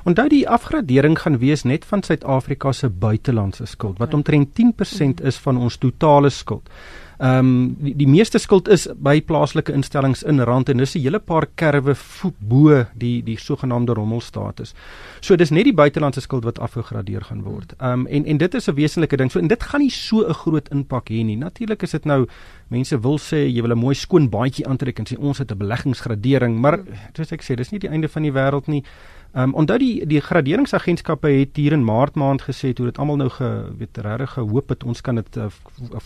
[0.07, 5.37] Onthou die afgradering gaan wees net van Suid-Afrika se buitelandse skuld wat omtrent 10% is
[5.43, 6.71] van ons totale skuld.
[7.19, 11.01] Ehm um, die, die meeste skuld is by plaaslike instellings in rand en dis 'n
[11.01, 11.95] hele paar kerwe
[12.39, 14.75] bo die die sogenaamde rommelstatus.
[15.21, 17.75] So dis net die buitelandse skuld wat afgegradeer gaan word.
[17.79, 19.31] Ehm um, en en dit is 'n wesenlike ding.
[19.31, 21.37] So en dit gaan nie so 'n groot impak hê nie.
[21.37, 22.27] Natuurlik is dit nou
[22.69, 25.59] mense wil sê jy wil 'n mooi skoon baadjie aantrek en sê ons het 'n
[25.59, 26.81] beleggingsgradering, maar
[27.17, 28.83] soos ek sê, dis nie die einde van die wêreld nie.
[29.33, 33.17] Ehm um, onthou die die graderingsagentskappe het hier in Maart maand gesê toe dit almal
[33.17, 35.47] nou ge weet regtig gehoop het ons kan dit uh,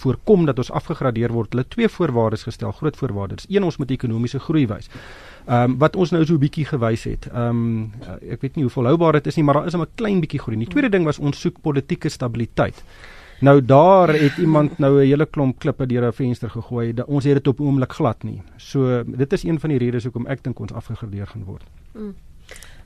[0.02, 1.52] voorkom dat ons afgegradeer word.
[1.52, 3.46] Hulle twee voorwaardes gestel, groot voorwaardes.
[3.48, 4.90] Een ons moet ekonomiese groei wys.
[5.46, 7.30] Ehm um, wat ons nou so 'n bietjie gewys het.
[7.32, 7.92] Ehm um,
[8.30, 10.58] ek weet nie hoe volhoubaar dit is nie, maar daar is 'n klein bietjie groei.
[10.58, 12.82] Die tweede ding was ons soek politieke stabiliteit.
[13.40, 16.94] Nou daar het iemand nou 'n hele klomp klippe deur 'n venster gegooi.
[16.94, 18.42] Da, ons het dit op oomblik glad nie.
[18.56, 21.64] So dit is een van die redes hoekom ek dink ons afgegradeer gaan word.
[21.94, 22.14] Mm.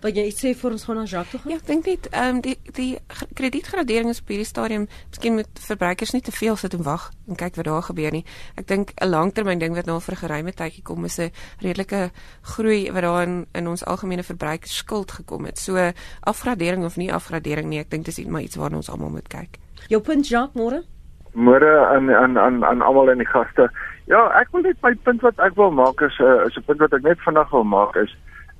[0.05, 1.53] Wat jy sê vir ons gaan na Jacques toe gaan?
[1.55, 2.90] Ja, ek dink net ehm um, die die
[3.38, 7.38] kredietgradering is op hierdie stadium miskien met verbruikers nie te veel sit en wag en
[7.40, 8.21] kyk wat daar gebeur nie.
[8.61, 11.31] Ek dink 'n langtermyn ding wat nou vir 'n geruime tydjie kom is 'n
[11.64, 12.11] redelike
[12.43, 15.59] groei wat daar in, in ons algemene verbruikersskuld gekom het.
[15.59, 19.09] So afgradering of nie afgradering nie, ek dink dis iets maar iets waarna ons almal
[19.09, 19.57] moet kyk.
[19.88, 20.85] Jou punt Jacques môre?
[21.33, 23.71] Môre aan aan aan aan almal in die gaste.
[24.07, 26.64] Ja, ek wil net my punt wat ek wil maak is 'n uh, is 'n
[26.67, 28.12] punt wat ek net vandag wil maak is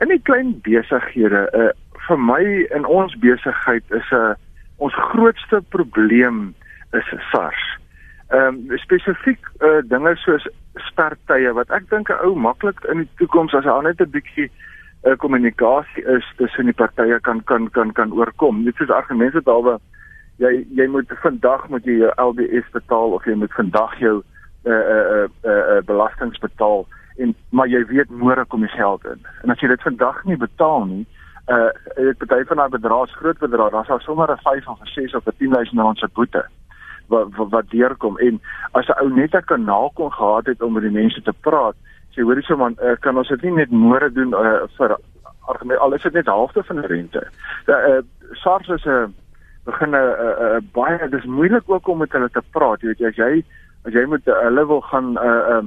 [0.05, 1.71] in die klein besighede uh,
[2.07, 2.43] vir my
[2.77, 4.35] in ons besigheid is 'n uh,
[4.85, 6.55] ons grootste probleem
[6.93, 7.65] is SARS.
[8.29, 10.45] Ehm um, spesifiek uh, dinge soos
[10.89, 14.51] spertye wat ek dink 'n ou maklik in die toekoms as daar net 'n bietjie
[14.51, 18.65] uh, kommunikasie is tussen die partye kan kan kan kan oorkom.
[18.65, 19.79] Dit is argumente daarbe
[20.37, 24.23] jy jy moet vandag moet jy jou LBS betaal of jy moet vandag jou
[24.65, 26.87] uh uh uh, uh belastings betaal
[27.17, 29.21] en maar jy weet môre kom die geld in.
[29.43, 31.07] En as jy dit vandag nie betaal nie,
[31.53, 34.81] uh dit party van daai bedrae is groot bedrae, dan sal sommer 'n 5 of
[34.81, 36.45] 'n 6 of 'n 10000 rand se boete
[37.09, 38.41] wat wat, wat deurkom en
[38.73, 41.77] as 'n ou net 'n kanaal kon gehad het om met die mense te praat,
[42.15, 44.97] sê hoorie so man, uh, kan ons dit nie net môre doen uh, vir
[45.79, 47.27] al is dit net halfte van die rente.
[47.67, 49.07] Da uh, SARS is 'n uh,
[49.65, 53.09] begin 'n uh, uh, baie dis moeilik ook om met hulle te praat, jy weet
[53.09, 53.45] as jy
[53.85, 55.63] as jy moet uh, hulle wil gaan uh, uh uh,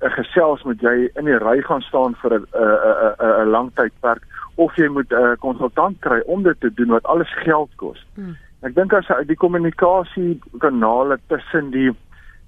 [0.00, 4.22] gesels moet jy in die ry gaan staan vir 'n 'n 'n 'n lang tydperk
[4.56, 8.06] of jy moet 'n uh, konsultant kry om dit te doen wat alles geld kos.
[8.14, 8.36] Hmm.
[8.62, 11.90] Ek dink as die kommunikasie kanale tussen die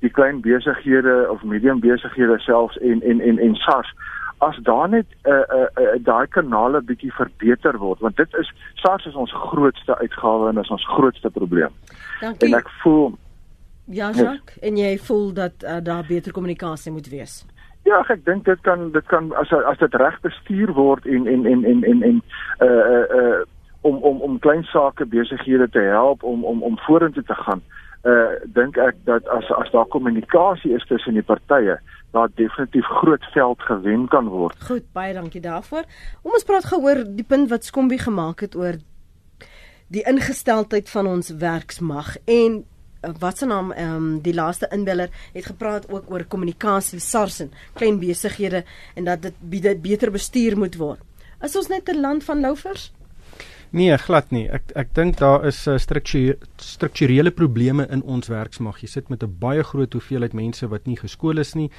[0.00, 3.94] die klein besighede of medium besighede selfs en en en en SARS
[4.38, 8.34] as daar net 'n uh, 'n uh, uh, daai kanale bietjie verbeter word want dit
[8.34, 11.72] is SARS is ons grootste uitgawe en is ons grootste probleem.
[12.20, 12.48] Dankie.
[12.48, 13.18] En ek voel
[13.90, 17.40] Ja, Jacques, en jy voel dat uh, daar beter kommunikasie moet wees.
[17.82, 21.46] Ja, ek dink dit kan dit kan as as dit reg bestuur word en en
[21.48, 22.20] en en en en
[22.62, 23.40] uh uh uh
[23.80, 27.62] om om om klein sake besighede te help om om om vorentoe te gaan.
[28.04, 31.80] Uh dink ek dat as as daar kommunikasie is tussen die partye,
[32.12, 34.62] daar definitief groot veld gewen kan word.
[34.68, 35.88] Goed, baie dankie daarvoor.
[36.22, 38.78] Om ons praat gou oor die punt wat Skombie gemaak het oor
[39.90, 42.62] die ingesteldheid van ons werksmag en
[43.00, 47.52] wat se naam ehm um, die laaste inbeller het gepraat ook oor kommunikasie SARS en
[47.72, 51.00] klein besighede en dat dit beter bestuur moet word.
[51.42, 52.92] Is ons net 'n land van loafers?
[53.70, 54.48] Nee, glad nie.
[54.50, 58.80] Ek ek dink daar is uh, strukturele probleme in ons werksmag.
[58.82, 61.70] Jy sit met 'n baie groot hoeveelheid mense wat nie geskool is nie.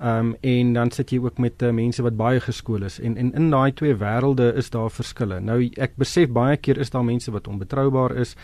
[0.00, 3.16] Ehm um, en dan sit jy ook met uh, mense wat baie geskool is en
[3.16, 5.40] en in daai twee wêrelde is daar verskille.
[5.40, 8.34] Nou ek besef baie keer is daar mense wat onbetroubaar is.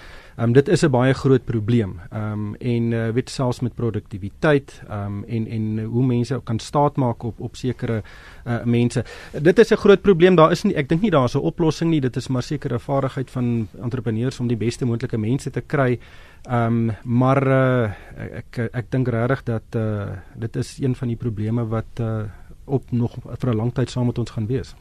[0.41, 2.01] Ehm um, dit is 'n baie groot probleem.
[2.11, 6.59] Ehm um, en uh, weet selfs met produktiwiteit ehm um, en en hoe mense kan
[6.59, 8.03] staat maak op op sekere
[8.47, 9.05] uh, mense.
[9.43, 10.35] Dit is 'n groot probleem.
[10.35, 12.01] Daar is nie ek dink nie daar's 'n oplossing nie.
[12.01, 15.99] Dit is maar sekere vaardigheid van entrepreneurs om die beste moontlike mense te kry.
[16.43, 21.09] Ehm um, maar uh, ek ek, ek dink regtig dat uh, dit is een van
[21.09, 22.23] die probleme wat uh,
[22.65, 24.75] op nog vir 'n lang tyd saam met ons gaan wees.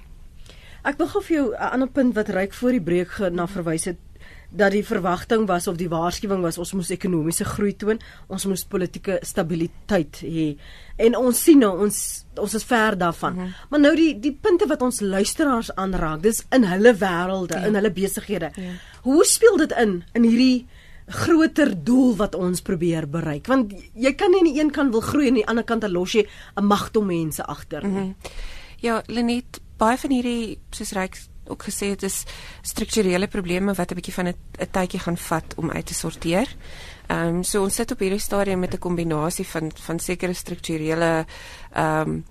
[0.84, 3.86] Ek wil gou vir jou 'n ander punt wat ryk voor die breek na verwys
[3.86, 3.98] het
[4.50, 8.66] dat die verwagting was of die waarskuwing was ons moes ekonomiese groei toon, ons moes
[8.66, 10.56] politieke stabiliteit hê.
[10.98, 13.34] En ons sien nou ons ons is ver daarvan.
[13.34, 13.54] Mm -hmm.
[13.70, 17.66] Maar nou die die punte wat ons luisteraars aanraak, dis in hulle wêrelde, ja.
[17.66, 18.52] in hulle besighede.
[18.56, 18.72] Ja.
[19.02, 20.68] Hoe speel dit in in hierdie
[21.06, 25.02] groter doel wat ons probeer bereik want jy kan nie aan die een kant wil
[25.02, 27.92] groei en aan die ander kant los jy 'n magtom mense agter nie.
[27.92, 28.16] Mm -hmm.
[28.80, 31.18] Ja, Lenet, baie van hierdie soos ryk
[31.50, 32.24] ook gesê het is
[32.62, 34.36] strukturele probleme wat 'n bietjie van 'n
[34.72, 36.48] tydjie gaan vat om uit te sorteer.
[37.08, 41.26] Ehm um, so ons sit op hierdie stadium met 'n kombinasie van van sekere strukturele
[41.74, 42.26] ehm um,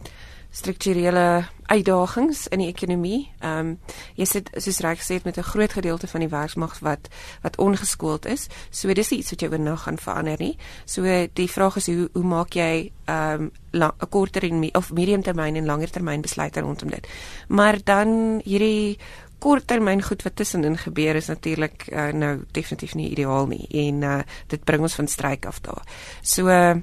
[0.50, 3.28] strukturele uitdagings in die ekonomie.
[3.40, 3.78] Ehm um,
[4.16, 7.08] jy sit soos reg gesê met 'n groot gedeelte van die werksmag wat
[7.42, 8.48] wat ongeskoold is.
[8.70, 10.56] So dis iets wat jy oornag gaan verander nie.
[10.84, 15.22] So die vraag is hoe hoe maak jy ehm um, 'n korter en of medium
[15.22, 17.06] termyn en langer termyn besluite rondom dit.
[17.48, 18.98] Maar dan hierdie
[19.38, 24.18] korttermyn goed wat tussenin gebeur is natuurlik uh, nou definitief nie ideaal nie en uh,
[24.46, 25.82] dit bring ons van stryk af daar.
[26.22, 26.74] So uh,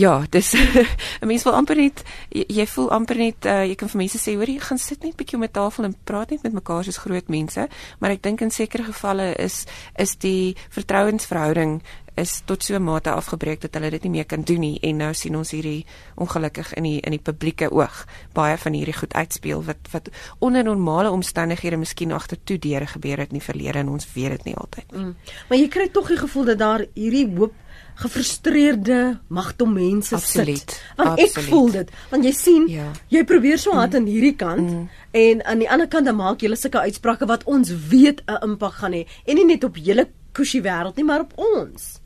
[0.00, 0.54] Ja, dis
[1.20, 4.18] 'n mens wil amper net jy, jy voel amper net uh, jy kan vir mense
[4.18, 6.84] sê hoor jy gaan sit net bietjie om 'n tafel en praat net met mekaar
[6.84, 9.66] soos groot mense, maar ek dink in sekere gevalle is
[9.98, 11.82] is die vertrouensverhouding
[12.16, 14.96] is tot so 'n mate afgebreek dat hulle dit nie meer kan doen nie en
[14.96, 15.86] nou sien ons hierdie
[16.16, 20.08] ongelukkig in die in die publieke oog baie van hierdie goed uitspeel wat wat
[20.38, 24.30] onder normale omstandighede miskien agter toe deure gebeur het in die verlede en ons weet
[24.30, 25.00] dit nie altyd nie.
[25.00, 25.16] Mm.
[25.48, 27.52] Maar jy kry tog die gevoel dat daar hierdie hoop
[28.00, 30.58] gefrustreerde magtom mense Absoluut.
[30.58, 30.76] sit.
[30.96, 31.36] Want Absoluut.
[31.36, 32.88] ek voel dit, want jy sien, ja.
[33.12, 34.00] jy probeer so hard mm.
[34.00, 34.88] aan hierdie kant mm.
[35.22, 38.80] en aan die ander kant dan maak jy sulke uitsprake wat ons weet 'n impak
[38.80, 42.00] gaan hê en nie net op hele kushy wêreld nie, maar op ons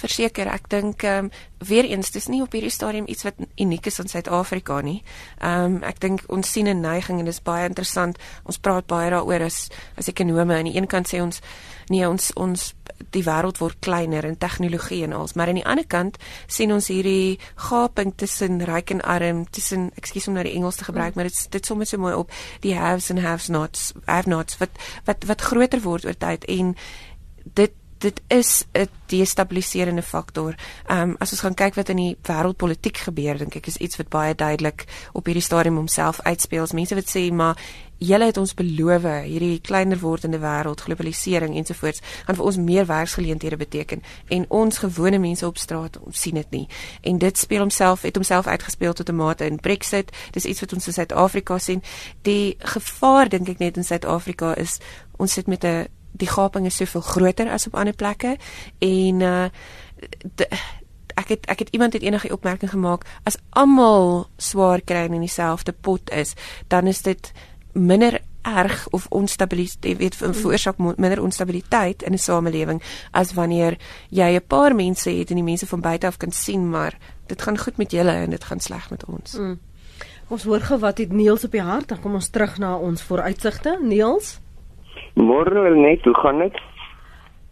[0.00, 1.30] verseker ek dink ehm um,
[1.68, 5.02] weer eens dis nie op hierdie stadium iets wat uniek is in Suid-Afrika nie.
[5.38, 8.18] Ehm um, ek dink ons sien 'n neiging en dit is baie interessant.
[8.44, 11.40] Ons praat baie daaroor as as ekonome aan die een kant sê ons
[11.90, 12.74] nee ons ons
[13.10, 16.90] die wêreld word kleiner in tegnologie en alles, maar aan die ander kant sien ons
[16.92, 21.30] hierdie gaping tussen ryk en arm, tussen ekskuus om nou die Engels te gebruik, maar
[21.30, 24.70] dit dit som so mooi op die haves and have nots, have nots wat
[25.04, 26.74] wat wat groter word oor tyd en
[27.54, 30.54] dit dit is 'n destabiliserende faktor.
[30.86, 33.96] Ehm um, as ons gaan kyk wat in die wêreldpolitiek gebeur, dink ek is iets
[33.96, 36.66] wat baie duidelik op hierdie stadium homself uitspeel.
[36.72, 37.56] Mense wat sê maar
[38.00, 43.58] julle het ons beloof hierdie kleiner wordende wêreld, globalisering ensovoorts gaan vir ons meer werksgeleenthede
[43.60, 46.66] beteken en ons gewone mense op straat sien dit nie.
[47.02, 50.10] En dit speel homself het homself uitgespeel tot 'n mate in Brexit.
[50.32, 51.82] Dis iets wat ons in Suid-Afrika sien.
[52.22, 54.78] Die gevaar dink ek net in Suid-Afrika is
[55.16, 58.36] ons sit met 'n die gaping is soveel groter as op ander plekke
[58.78, 59.48] en uh
[60.34, 60.48] de,
[61.14, 65.72] ek het ek het iemand het enige opmerking gemaak as almal swaar kry in dieselfde
[65.72, 66.34] pot is
[66.68, 67.32] dan is dit
[67.72, 73.76] minder erg of onstabiliteit weet veroorsaak minder onstabiliteit in 'n samelewing as wanneer
[74.08, 77.42] jy 'n paar mense het en die mense van buite af kan sien maar dit
[77.42, 79.38] gaan goed met julle en dit gaan sleg met ons.
[79.38, 79.58] Mm.
[80.30, 81.88] Ons hoor gou wat het Niels op die hart.
[81.88, 83.78] Dan kom ons terug na ons vooruitsigte.
[83.82, 84.38] Niels?
[85.18, 86.60] Môre net, hoe gaan dit?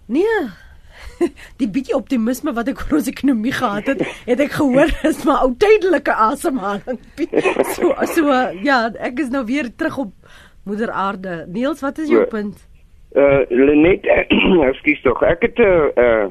[0.07, 0.67] Nee.
[1.61, 5.45] Die bietjie optimisme wat ek oor ons ekonomie gehad het, het ek gehoor is maar
[5.47, 7.01] ou tydelike asemhaling.
[7.75, 8.33] So so
[8.63, 10.13] ja, ek is nou weer terug op
[10.69, 11.45] moeder aarde.
[11.49, 12.59] Niels, wat is jou punt?
[13.17, 14.05] Uh Lenet,
[14.71, 15.23] ekskuus tog.
[15.23, 16.29] Ek het 'n uh, uh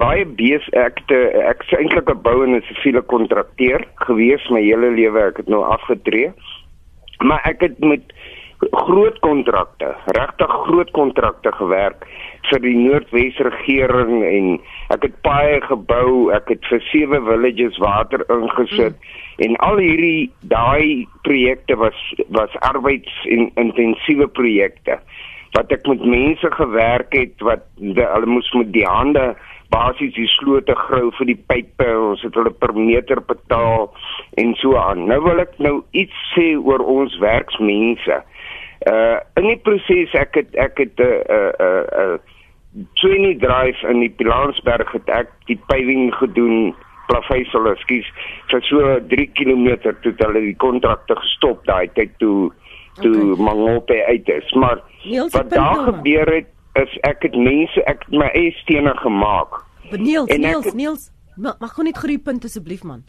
[0.00, 4.60] baie bees ek te ek is eintlik 'n bou en 'n siviele kontrakteur gewees my
[4.60, 6.32] hele lewe ek het nou afgetree
[7.24, 8.12] maar ek het met
[8.60, 12.06] groot kontrakte regtig groot kontrakte gewerk
[12.50, 14.48] vir die Noordwes regering en
[14.94, 19.46] ek het baie gebou ek het vir sewe villages water ingesit mm.
[19.46, 21.98] en al hierdie daai projekte was
[22.38, 25.00] was arbeids en intensiewe projekte
[25.56, 29.34] wat ek met mense gewerk het wat hulle moes met die hande
[29.74, 33.90] basies die slote grou vir die pype ons het hulle per meter betaal
[34.40, 38.22] en so aan nou wil ek nou iets sê oor ons werksmense
[38.86, 42.18] uh in die proses ek het ek het 'n uh, 'n uh, 'n uh,
[43.00, 46.74] Trini Drive in die Pilansberg het ek die paving gedoen
[47.08, 48.08] plaveisel ekskuus
[48.50, 49.68] vir so 3 km
[50.02, 52.52] toe hulle die kontrakte gestop daai tyd toe
[53.00, 53.44] toe okay.
[53.44, 58.18] Mangope uit is maar Niels, wat daar gebeur het is ek het mense ek het
[58.20, 59.62] my eie stene gemaak.
[59.96, 63.04] Niels, Niels, Niels, mag gou net groei punt asseblief man.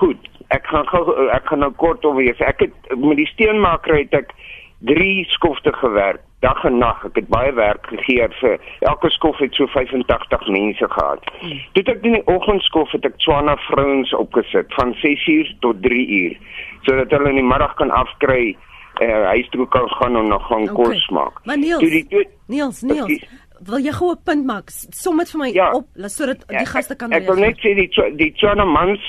[0.00, 0.18] Goed,
[0.54, 2.40] ek gaan gou ek gaan nou kort oor wees.
[2.42, 4.32] Ek het met die steenmaker het ek
[4.84, 7.04] 3 skofte gewerk, dag en nag.
[7.06, 11.30] Ek het baie werk gegee vir elke skof het so 85 mense gehad.
[11.40, 11.60] Hmm.
[11.76, 16.36] Toe ek in die oggendskof het ek Tswana vrouens opgesit van 6uur tot 3uur
[16.82, 18.56] sodat hulle in die middag kan afkry
[19.00, 20.74] uh, huis toe kan gaan en nog gaan okay.
[20.74, 21.38] kos maak.
[21.46, 23.22] Maar Niels, die, die, Niels, Niels,
[23.62, 24.70] wil jy gou 'n punt maak?
[24.90, 27.90] Som dit vir my ja, op sodat die gaste kan Ek wil net sê die
[28.18, 29.00] die China mans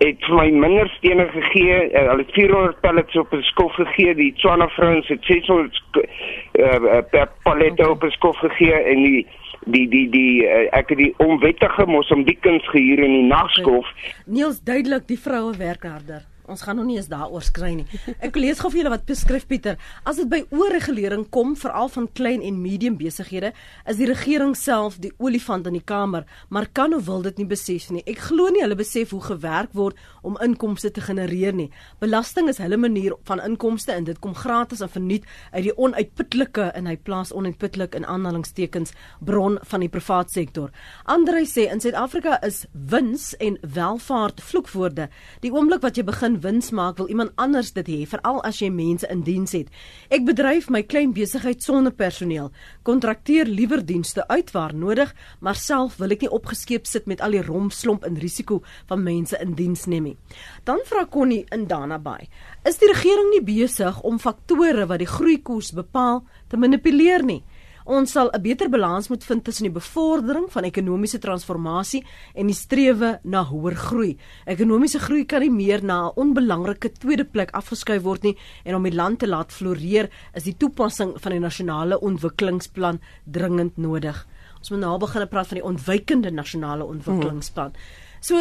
[0.00, 1.76] het vir my minder stene gegee.
[1.90, 4.14] Uh, hulle het 400 pellets op 'n skof gegee.
[4.14, 7.92] Die China vrouens het 600 uh, per palette okay.
[7.92, 9.26] op 'n skof gegee en die
[9.64, 13.86] die die die uh, ek het die onwettige Mosambikens gehuur in die nagskof.
[13.90, 14.12] Okay.
[14.26, 16.29] Niels duidelik die vroue werk harder.
[16.50, 17.86] Ons gaan nog nie eens daaroor skry nie.
[18.18, 19.76] Ek lees gou vir julle wat beskryf Pieter.
[20.08, 23.52] As dit by oorregulering kom, veral van klein en medium besighede,
[23.86, 27.46] is die regering self die olifant in die kamer, maar kan of wil dit nie
[27.46, 28.02] besef nie.
[28.10, 31.68] Ek glo nie hulle besef hoe gewerk word om inkomste te genereer nie.
[32.02, 36.70] Belasting is hulle manier van inkomste en dit kom gratis en verniet uit die onuitputlike
[36.74, 40.74] en hy plaas onuitputlik in aanhalingstekens bron van die privaat sektor.
[41.06, 45.08] Andrei sê in Suid-Afrika is wins en welvaart vloekwoorde.
[45.44, 48.70] Die oomblik wat jy begin wins maak, wil iemand anders dit hê, veral as jy
[48.72, 49.68] mense in diens het.
[50.10, 52.50] Ek bedryf my klein besigheid sonder personeel.
[52.86, 57.36] Kontrakteer liewer dienste uit waar nodig, maar self wil ek nie opgeskeep sit met al
[57.36, 60.16] die rompslomp en risiko van mense in diens neem nie.
[60.64, 62.28] Dan vra Connie in Danabay:
[62.64, 67.42] Is die regering nie besig om faktore wat die groeikoers bepaal te manipuleer nie?
[67.90, 72.54] Ons sal 'n beter balans moet vind tussen die bevordering van ekonomiese transformasie en die
[72.54, 74.16] strewe na hoër groei.
[74.46, 78.82] Ekonomiese groei kan nie meer na 'n onbelangrike tweede plek afgeskuif word nie en om
[78.82, 84.26] die land te laat floreer is die toepassing van die nasionale ontwikkelingsplan dringend nodig.
[84.58, 87.72] Ons moet nou begin praat van die ontwykende nasionale ontwikkelingsplan.
[88.20, 88.38] So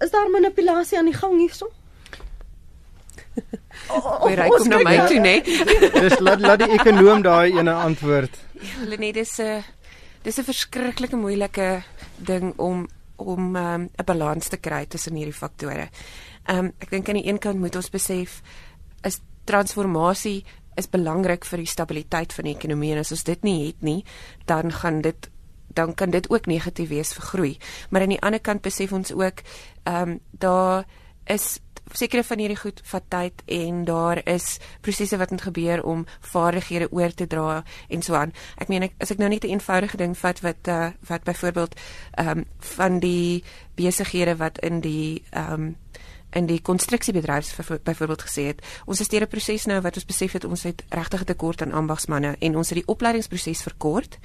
[0.00, 1.68] is daar manipulasie aan die gang hierso?
[4.22, 5.34] Hoe ry kom na my toe, né?
[6.04, 8.36] Dis laat laat die ekonom daai ene antwoord.
[8.80, 9.64] Hulle net dis 'n
[10.24, 11.82] dis 'n verskriklike moeilike
[12.18, 15.88] ding om om ehm, 'n um, balans te kry tussen hierdie faktore.
[16.46, 18.42] Ehm um, ek dink aan die een kant moet ons besef
[19.02, 20.44] is transformasie
[20.76, 24.04] is belangrik vir die stabiliteit van die ekonomie en as ons dit nie het nie,
[24.44, 25.30] dan gaan dit
[25.76, 27.58] dan kan dit ook negatief wees vir groei.
[27.90, 29.42] Maar aan die ander kant besef ons ook
[29.84, 30.84] ehm um, daar
[31.26, 31.58] is
[31.92, 36.90] sekere van hierdie goed vat tyd en daar is prosesse wat moet gebeur om vaardighede
[36.92, 38.32] oor te dra en so aan.
[38.58, 41.74] Ek meen ek as ek nou net 'n eenvoudige ding vat wat uh, wat byvoorbeeld
[42.18, 43.44] ehm um, van die
[43.74, 45.76] besighede wat in die ehm um,
[46.36, 50.44] in die konstruksiebedryf byvoorbeeld gesê het ons het 'n proses nou wat ons besef het
[50.44, 54.18] ons het regtig 'n tekort aan ambagsmande en ons het die opleidingsproses verkort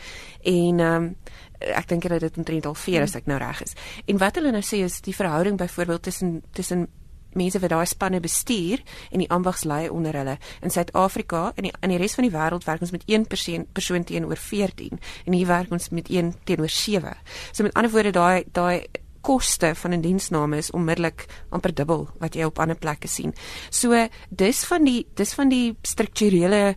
[0.43, 1.15] en ehm um,
[1.59, 3.73] ek dink dat dit omtrent al 4 as ek nou reg is.
[4.05, 6.87] En wat hulle nou sê is die verhouding byvoorbeeld tussen tussen
[7.33, 10.37] mense wat daai spanne bestuur en die ambagslei onder hulle.
[10.61, 13.67] In Suid-Afrika en in, in die res van die wêreld werk ons met 1 persoon
[13.73, 17.15] persoon teenoor 14 en hier werk ons met 1 teenoor 7.
[17.51, 18.87] So met ander woorde daai daai
[19.21, 23.33] koste van 'n diensname is onmiddellik amper dubbel wat jy op ander plekke sien.
[23.69, 26.75] So dis van die dis van die strukturele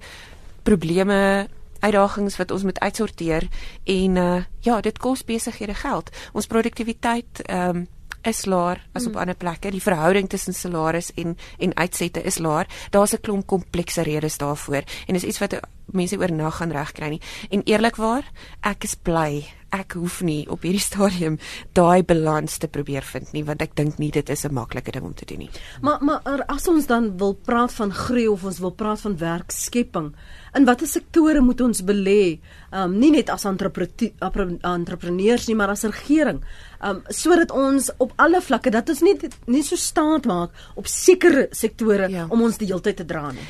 [0.63, 1.49] probleme
[1.81, 3.49] uitdagings wat ons moet uitsorteer
[3.85, 6.11] en uh ja, dit kos besighede geld.
[6.33, 7.87] Ons produktiwiteit ehm um,
[8.27, 9.19] is laer as op mm.
[9.19, 9.71] ander plekke.
[9.71, 12.67] Die verhouding tussen salaris en en uitsette is laer.
[12.91, 15.61] Daar's 'n klomp komplekse redes daarvoor en is iets wat
[15.93, 17.21] mense oornag gaan regkry nie.
[17.51, 18.25] En eerlikwaar,
[18.63, 21.39] ek is bly ek hoef nie op hierdie stadium
[21.77, 25.05] daai balans te probeer vind nie want ek dink nie dit is 'n maklike ding
[25.05, 25.51] om te doen nie.
[25.83, 30.15] Maar maar as ons dan wil praat van groei of ons wil praat van werkskepping,
[30.55, 32.39] in watter sektore moet ons belê?
[32.73, 36.43] Um nie net as entrepreneurs nie, maar as regering.
[36.83, 41.49] Um sodat ons op alle vlakke dat ons nie nie so staat maak op sekere
[41.51, 42.27] sektore ja.
[42.29, 43.47] om ons die hele tyd te dra nie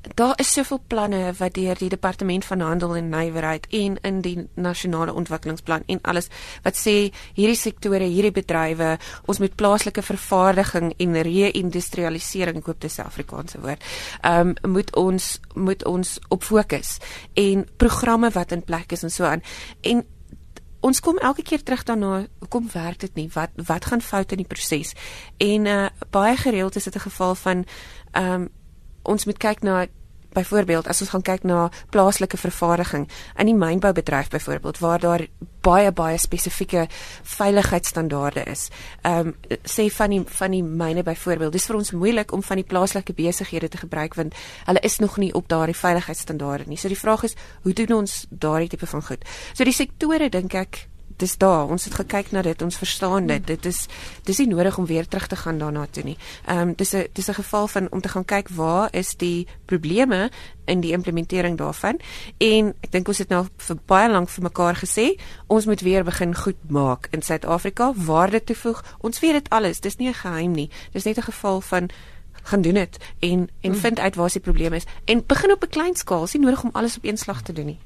[0.00, 4.48] daar is soveel planne wat deur die departement van handel en nywerheid en in die
[4.54, 6.28] nasionale ontwikkelingsplan en alles
[6.64, 6.94] wat sê
[7.36, 8.94] hierdie sektore, hierdie bedrywe,
[9.28, 13.84] ons moet plaaslike vervaardiging en re-industrialisering koop dis Afrikaanse woord.
[14.22, 16.96] Ehm um, moet ons moet ons op fokus
[17.34, 19.42] en programme wat in plek is en so aan.
[19.80, 20.04] En
[20.80, 23.28] ons kom elke keer terug daarna, hoekom werk dit nie?
[23.34, 24.94] Wat wat gaan fout in die proses?
[25.36, 27.64] En uh baie gereeld is dit 'n geval van
[28.12, 28.48] ehm um,
[29.02, 29.86] ons moet kyk na
[30.32, 35.26] byvoorbeeld as ons gaan kyk na plaaslike vervaardiging in die mynboubedryf byvoorbeeld waar daar
[35.60, 36.86] baie baie spesifieke
[37.22, 38.68] veiligheidsstandaarde is.
[39.02, 39.34] Ehm um,
[39.64, 43.12] sê van die van die myne byvoorbeeld, dis vir ons moeilik om van die plaaslike
[43.12, 44.34] besighede te gebruik want
[44.64, 46.78] hulle is nog nie op daardie veiligheidsstandaarde nie.
[46.78, 49.24] So die vraag is, hoe doen ons daardie tipe van goed?
[49.52, 50.86] So die sektore dink ek
[51.20, 51.68] dis daar.
[51.68, 52.62] Ons het gekyk na dit.
[52.62, 53.46] Ons verstaan dit.
[53.46, 53.86] Dit is
[54.28, 56.16] dis nie nodig om weer terug te gaan daarna toe nie.
[56.46, 59.46] Ehm um, dis 'n dis 'n geval van om te gaan kyk waar is die
[59.64, 60.30] probleme
[60.64, 61.98] in die implementering daarvan.
[62.38, 66.04] En ek dink ons het nou vir baie lank vir mekaar gesê, ons moet weer
[66.04, 68.84] begin goed maak in Suid-Afrika, waarde toevoeg.
[69.00, 69.80] Ons weet dit alles.
[69.80, 70.70] Dis nie 'n geheim nie.
[70.92, 71.90] Dis net 'n geval van
[72.42, 73.76] gaan doen dit en en mm.
[73.76, 76.20] vind uit waar se probleem is en begin op 'n klein skaal.
[76.20, 77.78] Dis nie nodig om alles op een slag te doen nie.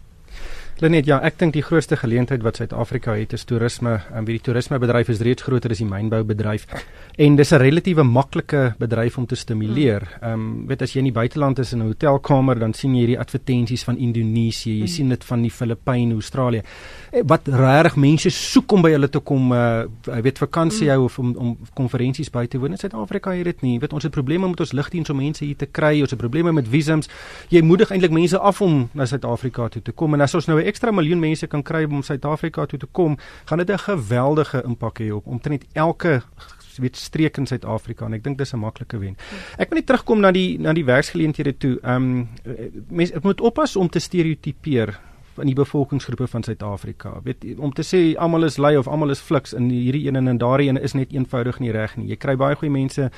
[0.82, 3.92] Lenet, ja, ek dink die grootste geleentheid wat Suid-Afrika het is toerisme.
[4.10, 6.64] En wie die toerismebedryf is reeds groter as die mynboubedryf.
[7.16, 10.02] En dis 'n relatief maklike bedryf om te stimuleer.
[10.20, 12.98] Ehm um, weet as jy in die buiteland is in 'n hotelkamer, dan sien jy
[13.06, 14.86] hierdie advertensies van Indonesië, jy mm.
[14.86, 16.62] sien dit van die Filippyne, Australië.
[17.12, 19.84] Eh, wat regtig mense soek om by hulle te kom, uh
[20.22, 21.04] weet vakansie hou mm.
[21.04, 22.72] of om om konferensies by te woon.
[22.72, 23.78] In Suid-Afrika het dit nie.
[23.78, 26.00] Weet ons het probleme met ons lugdiens om mense hier te kry.
[26.00, 27.08] Ons het probleme met visums.
[27.48, 30.63] Jy moedig eintlik mense af om na Suid-Afrika toe te kom en as ons nou
[30.64, 34.62] 'n ekstra miljoen mense kan kry om Suid-Afrika toe te kom, gaan dit 'n geweldige
[34.64, 36.22] impak hê op omtrent elke
[36.78, 39.16] weet streek in Suid-Afrika en ek dink dis 'n maklike wen.
[39.58, 41.78] Ek wil net terugkom na die na die werksgeleenthede toe.
[41.82, 42.28] Ehm um,
[42.88, 44.98] mense moet oppas om te stereotipeer
[45.36, 47.20] in die bevolkingsgroepe van Suid-Afrika.
[47.24, 50.28] Weet om te sê almal is lui of almal is fliks in hierdie een en
[50.28, 52.08] in daardie een is net eenvoudig nie reg nie.
[52.08, 53.10] Jy kry baie goeie mense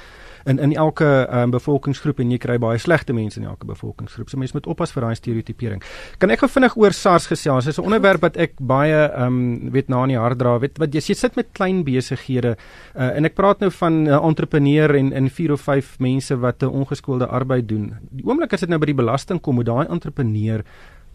[0.46, 4.30] in in elke um, bevolkingsgroep en jy kry baie slegte mense in elke bevolkingsgroep.
[4.30, 5.82] So mense moet oppas vir daai stereotipering.
[6.22, 7.66] Kan ek gou vinnig oor SARS gesels?
[7.66, 10.58] Dit is 'n onderwerp wat ek baie ehm um, weet na in die hart dra.
[10.58, 12.56] Weet wat jy, jy sit met klein besighede
[12.94, 16.36] uh, en ek praat nou van 'n uh, entrepreneur en in 4 of 5 mense
[16.36, 17.94] wat 'n ongeskoolde arbeid doen.
[18.10, 20.62] Die oomblik as dit nou by die belasting kom, moet daai entrepreneur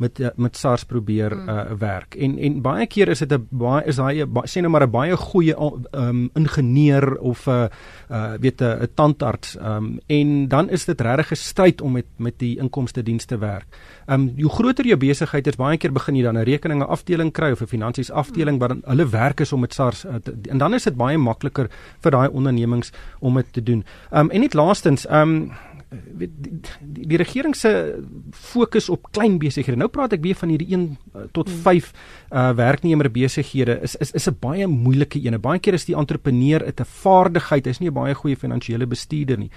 [0.01, 1.49] met eh, met SARS probeer mm.
[1.49, 2.15] uh, werk.
[2.15, 5.17] En en baie keer is dit 'n baie is daai sê nou maar 'n baie
[5.17, 5.55] goeie
[5.91, 7.67] um, ingenieur of 'n uh,
[8.09, 12.39] uh, weet 'n tandarts um, en dan is dit regtig 'n stryd om met met
[12.39, 13.67] die inkomste dienste werk.
[14.05, 17.31] Ehm um, hoe groter jou besigheid is, baie keer begin jy dan 'n rekeninge afdeling
[17.31, 18.67] kry of 'n finansies afdeling mm.
[18.67, 21.69] wat hulle werk is om met SARS uh, te, en dan is dit baie makliker
[21.99, 23.83] vir daai ondernemings om dit te doen.
[24.11, 25.51] Ehm um, en net laastens ehm um,
[25.91, 27.71] weet die, die, die regering se
[28.31, 29.79] fokus op klein besighede.
[29.79, 33.95] Nou praat ek weer van hierdie 1 uh, tot 5 uh eh, werknemer besighede is
[33.95, 35.41] is is 'n baie moeilike een.
[35.41, 39.51] Baie keer is die entrepreneur 'n vaardigheid, hy's nie 'n baie goeie finansiële bestuurder nie.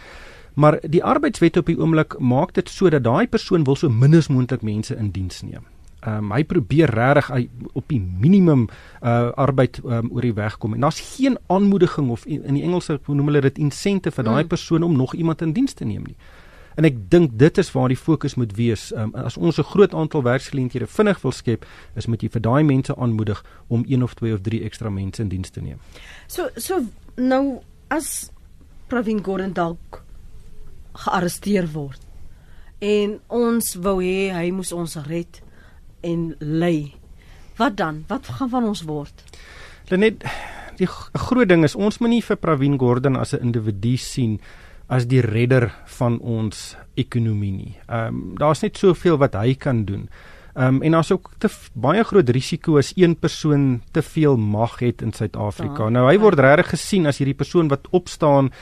[0.55, 4.29] Maar die arbeidswet op die oomblik maak dit sodat daai persoon wil so min as
[4.29, 5.74] moontlik mense in diens neem.
[6.05, 7.31] Um, hy probeer regtig
[7.73, 8.67] op die minimum
[9.01, 12.63] uh arbeid um, oor die weg kom en daar's geen aanmoediging of in, in die
[12.63, 14.51] Engelse noem hulle dit incentive vir daai mm.
[14.53, 16.17] persoon om nog iemand in diens te neem nie.
[16.75, 18.91] En ek dink dit is waar die fokus moet wees.
[18.93, 22.63] Um, as ons 'n groot aantal werksgeleenthede vinnig wil skep, is moet jy vir daai
[22.63, 25.79] mense aanmoedig om een of twee of drie ekstra mense in diens te neem.
[26.27, 26.83] So so
[27.17, 28.31] nou as
[28.89, 30.03] Pravin Gordhan dalk
[30.93, 32.01] gearresteer word
[32.79, 35.41] en ons wou hê hy moes ons red
[36.05, 36.93] en lei.
[37.57, 38.05] Wat dan?
[38.11, 39.25] Wat gaan van ons word?
[39.89, 40.25] Lenet,
[40.79, 44.41] die groot ding is ons moenie vir Pravin Gordhan as 'n individu sien
[44.89, 47.75] as die redder van ons ekonomie nie.
[47.89, 50.09] Ehm um, daar's net soveel wat hy kan doen.
[50.55, 54.79] Ehm um, en daar's ook te baie groot risiko as een persoon te veel mag
[54.79, 55.89] het in Suid-Afrika.
[55.89, 58.53] Nou hy word regtig gesien as hierdie persoon wat opstaan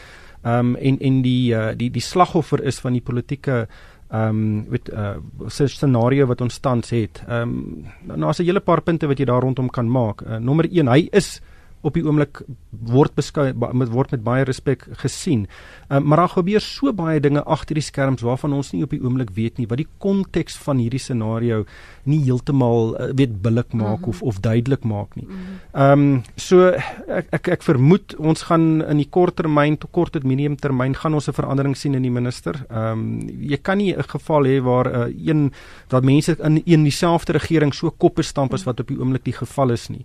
[0.42, 3.68] ehm um, en en die uh, die die slagoffer is van die politieke
[4.12, 5.16] ehm um, weet uh
[5.48, 7.22] se scenario wat ons tans het.
[7.26, 10.22] Ehm um, nou as 'n hele paar punte wat jy daar rondom kan maak.
[10.22, 11.40] Uh, nommer 1, hy is
[11.82, 15.46] op die oomblik word beskou met word met baie respek gesien.
[15.88, 19.00] Um, maar daar gebeur so baie dinge agter die skerms waarvan ons nie op die
[19.02, 21.64] oomblik weet nie wat die konteks van hierdie scenario
[22.08, 24.08] nie heeltemal uh, weet billik maak mm -hmm.
[24.10, 25.26] of of duidelik maak nie.
[25.72, 26.70] Ehm um, so
[27.08, 30.94] ek, ek ek vermoed ons gaan in die kort termyn tot kort tot medium termyn
[30.94, 32.66] gaan ons 'n verandering sien in die minister.
[32.70, 35.52] Ehm um, jy kan nie 'n geval hê waar 'n uh, een
[35.88, 39.36] dat mense in een dieselfde regering so koppe stamp as wat op die oomblik die
[39.36, 40.04] geval is nie.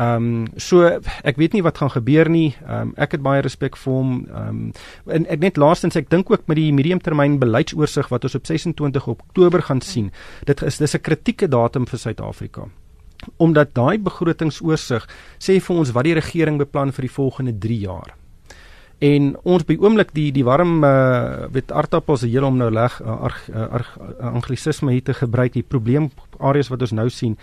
[0.00, 0.86] Ehm um, so
[1.28, 2.54] ek weet nie wat gaan gebeur nie.
[2.64, 4.12] Ehm um, ek het baie respek vir hom.
[4.28, 4.60] Ehm um,
[5.12, 9.08] en ek net laastens ek dink ook met die mediumtermyn beleidsoorsig wat ons op 26
[9.12, 10.10] Oktober gaan sien.
[10.48, 12.68] Dit is dis 'n kritieke datum vir Suid-Afrika.
[13.36, 18.16] Omdat daai begrotingsoorsig sê vir ons wat die regering beplan vir die volgende 3 jaar.
[19.00, 23.28] En ons by oomblik die die warm uh weet aardappels hier om nou leg uh,
[23.48, 23.84] uh,
[24.20, 27.36] anglisisme hier te gebruik die probleem areas wat ons nou sien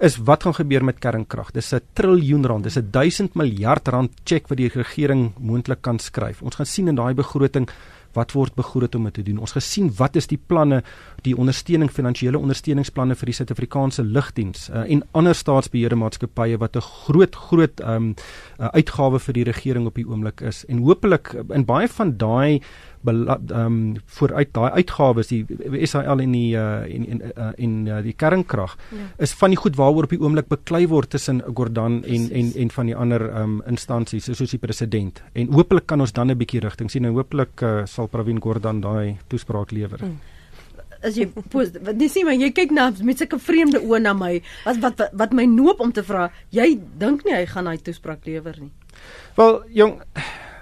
[0.00, 1.52] is wat gaan gebeur met kernkrag.
[1.52, 5.98] Dis 'n triljoen rand, dis 'n 1000 miljard rand cheque wat die regering moontlik kan
[5.98, 6.42] skryf.
[6.42, 7.68] Ons gaan sien in daai begroting
[8.16, 9.40] wat word begroot om dit te doen.
[9.42, 10.82] Ons gesien wat is die planne,
[11.26, 16.86] die ondersteuning finansiële ondersteuningsplanne vir die Suid-Afrikaanse lugdiens uh, en ander staatsbeheerde maatskappye wat 'n
[17.06, 18.14] groot groot um,
[18.58, 20.64] uh, uitgawe vir die regering op die oomblik is.
[20.68, 22.60] En hopelik in baie van daai
[23.06, 23.78] um,
[24.18, 25.42] vooruit daai uitgawes die
[25.86, 29.06] SAL en die uh, en en uh, en uh, die kernkrag ja.
[29.18, 32.70] is van die goed waaroor op die oomblik beklei word tussen Gordhan en en en
[32.70, 35.22] van die ander ehm um, instansies soos die president.
[35.32, 38.80] En hopelik kan ons dan 'n bietjie rigting sien en hopelik uh, sal Pravin Gordhan
[38.80, 39.98] daai toespraak lewer.
[39.98, 40.18] Hmm
[41.02, 44.32] as jy wat dis nie maar jy kyk na met sulke vreemde oë na my
[44.66, 46.68] wat wat wat, wat my noop om te vra jy
[47.02, 48.72] dink nie hy gaan daai toespraak lewer nie
[49.38, 49.98] wel jong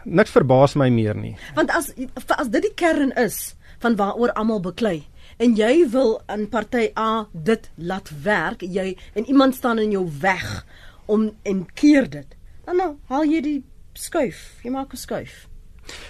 [0.05, 1.37] niks verbaas my meer nie.
[1.55, 1.93] Want as
[2.37, 5.07] as dit die kern is van waaroor almal beklei
[5.41, 10.05] en jy wil in party A dit laat werk, jy en iemand staan in jou
[10.21, 10.65] weg
[11.07, 12.37] om en keer dit.
[12.67, 13.61] Dan nou haal jy die
[13.95, 15.47] skuif, jy maak 'n skuif.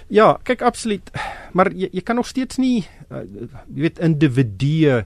[0.09, 1.11] Ja, kyk absoluut.
[1.53, 3.23] Maar jy, jy kan nog steeds nie uh,
[3.75, 5.05] jy weet individue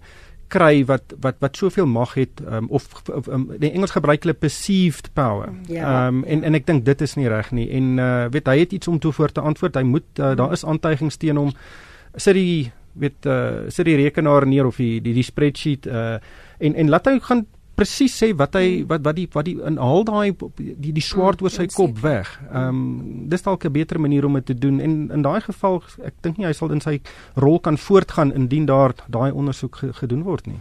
[0.48, 4.34] kry wat wat wat soveel mag het um, of, of um, die Engels gebruik hulle
[4.34, 5.52] perceived power.
[5.68, 6.06] Ja.
[6.06, 8.58] Ehm um, en en ek dink dit is nie reg nie en uh, weet hy
[8.58, 9.76] het iets om toe voor te antwoord.
[9.76, 11.52] Hy moet uh, daar is aantuigings teen hom.
[12.16, 16.18] Sit die weet uh, sit die rekenaar neer of die die, die spreadsheet uh,
[16.58, 18.88] en en laat hy gaan presies sê wat hy hmm.
[18.90, 22.30] wat wat die wat die inhaal daai die die swaard oor sy kop weg.
[22.50, 25.82] Ehm um, dis dalk 'n beter manier om dit te doen en in daai geval
[26.04, 27.00] ek dink nie hy sal in sy
[27.36, 30.60] rol kan voortgaan indien daar daai ondersoek gedoen word nie.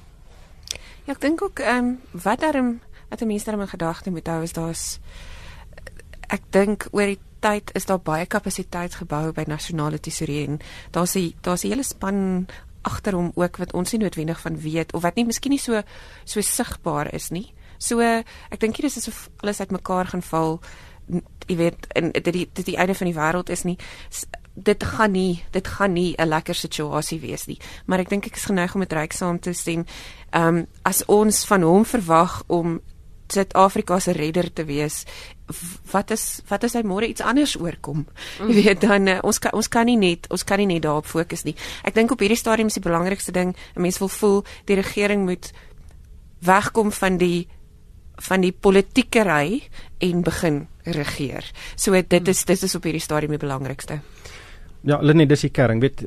[1.05, 4.41] Ja, ek dink ook ehm um, wat daarom wat 'n mens daarmee gedagte moet hou
[4.43, 4.99] is daar's
[6.30, 10.59] ek dink oor die tyd is daar baie kapasiteit gebou by nasionale tesourier en
[10.91, 12.47] daar's 'n daar's 'n hele span
[12.84, 15.82] agter hom ook wat ons nie noodwendig van weet of wat nie miskien nie so
[16.26, 17.54] so sigbaar is nie.
[17.80, 20.62] So ek dink hier is asof alles uitmekaar gaan val.
[21.48, 23.78] Jy weet en dit die dit die einde van die wêreld is nie
[24.54, 27.60] dit gaan nie dit gaan nie 'n lekker situasie wees nie.
[27.86, 29.86] Maar ek dink ek is geneig om met Ryk saam te stem.
[30.32, 32.82] Ehm um, as ons van hom verwag om
[33.28, 35.06] Suid-Afrika se redder te wees.
[35.91, 38.06] Wat is wat as hy môre iets anders oorkom?
[38.39, 38.49] Mm.
[38.49, 41.06] Jy weet dan uh, ons kan ons kan nie net ons kan nie net daarop
[41.06, 41.56] fokus nie.
[41.84, 45.26] Ek dink op hierdie stadium is die belangrikste ding 'n mens wil voel die regering
[45.26, 45.51] moet
[46.39, 47.47] wegkom van die
[48.22, 49.64] van die politiekery
[49.99, 51.51] en begin regeer.
[51.76, 54.01] So dit is dit is op hierdie stadium die belangrikste.
[54.84, 56.04] Ja, net dis die kern, weet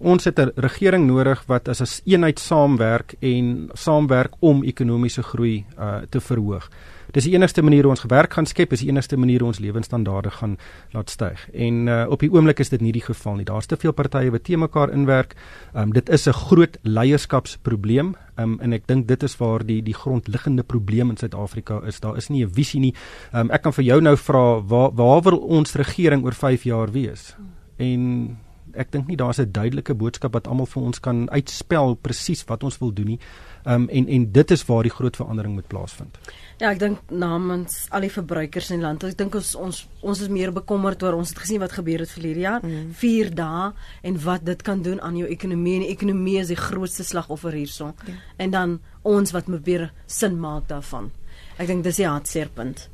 [0.00, 5.64] ons het 'n regering nodig wat as 'n eenheid saamwerk en saamwerk om ekonomiese groei
[5.78, 6.68] uh te verhoog.
[7.12, 9.58] Dis die enigste manier hoe ons gewerk gaan skep, is die enigste manier hoe ons
[9.58, 10.56] lewensstandaarde gaan
[10.94, 11.48] laat styg.
[11.52, 13.44] En uh op die oomblik is dit nie die geval nie.
[13.44, 15.34] Daar's te veel partye wat te mekaar inwerk.
[15.74, 18.14] Um dit is 'n groot leierskapsprobleem.
[18.38, 22.00] Um en ek dink dit is waar die die grondliggende probleem in Suid-Afrika is.
[22.00, 22.94] Daar is nie 'n visie nie.
[23.32, 26.90] Um ek kan vir jou nou vra waar waar wil ons regering oor 5 jaar
[26.92, 27.36] wees?
[27.76, 28.36] En
[28.74, 32.62] ek dink nie daar's 'n duidelike boodskap wat almal vir ons kan uitspel presies wat
[32.64, 33.18] ons wil doen nie.
[33.64, 36.18] Um en en dit is waar die groot verandering moet plaasvind.
[36.58, 40.20] Ja, ek dink namens al die verbruikers in die land, ek dink ons ons ons
[40.20, 42.60] is meer bekommerd oor ons het gesien wat gebeur het verlede jaar,
[42.92, 43.34] 4 mm.
[43.34, 47.04] dae en wat dit kan doen aan jou ekonomie en die ekonomie is die grootste
[47.04, 47.94] slagoffer hierso.
[48.06, 48.14] Ja.
[48.36, 51.10] En dan ons wat moet weer sin maak daarvan.
[51.56, 52.89] Ek dink dis die hartseerpunt.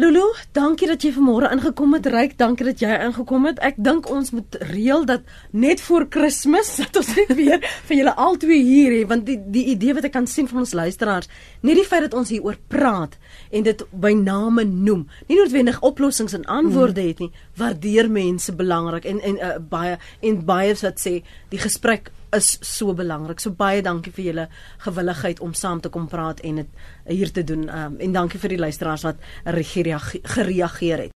[0.00, 0.22] Lulu,
[0.56, 2.06] dankie dat jy vanmôre ingekom het.
[2.08, 3.58] Ryk, dankie dat jy ingekom het.
[3.60, 8.14] Ek dink ons moet reël dat net voor Kersfees dat ons net weer vir julle
[8.16, 11.28] albei hier hê, want die die idee wat ek kan sien van ons luisteraars,
[11.60, 13.18] net die feit dat ons hieroor praat
[13.52, 19.04] en dit by name noem, nie noodwendig oplossings en antwoorde het nie, waardeer mense belangrik
[19.10, 21.18] en en uh, baie en baie wat sê
[21.52, 23.40] die gesprek is so belangrik.
[23.40, 24.46] So baie dankie vir julle
[24.84, 26.68] gewilligheid om saam te kom praat en dit
[27.06, 27.66] hier te doen.
[27.68, 31.08] Um, en dankie vir die luisteraars wat gereageer het.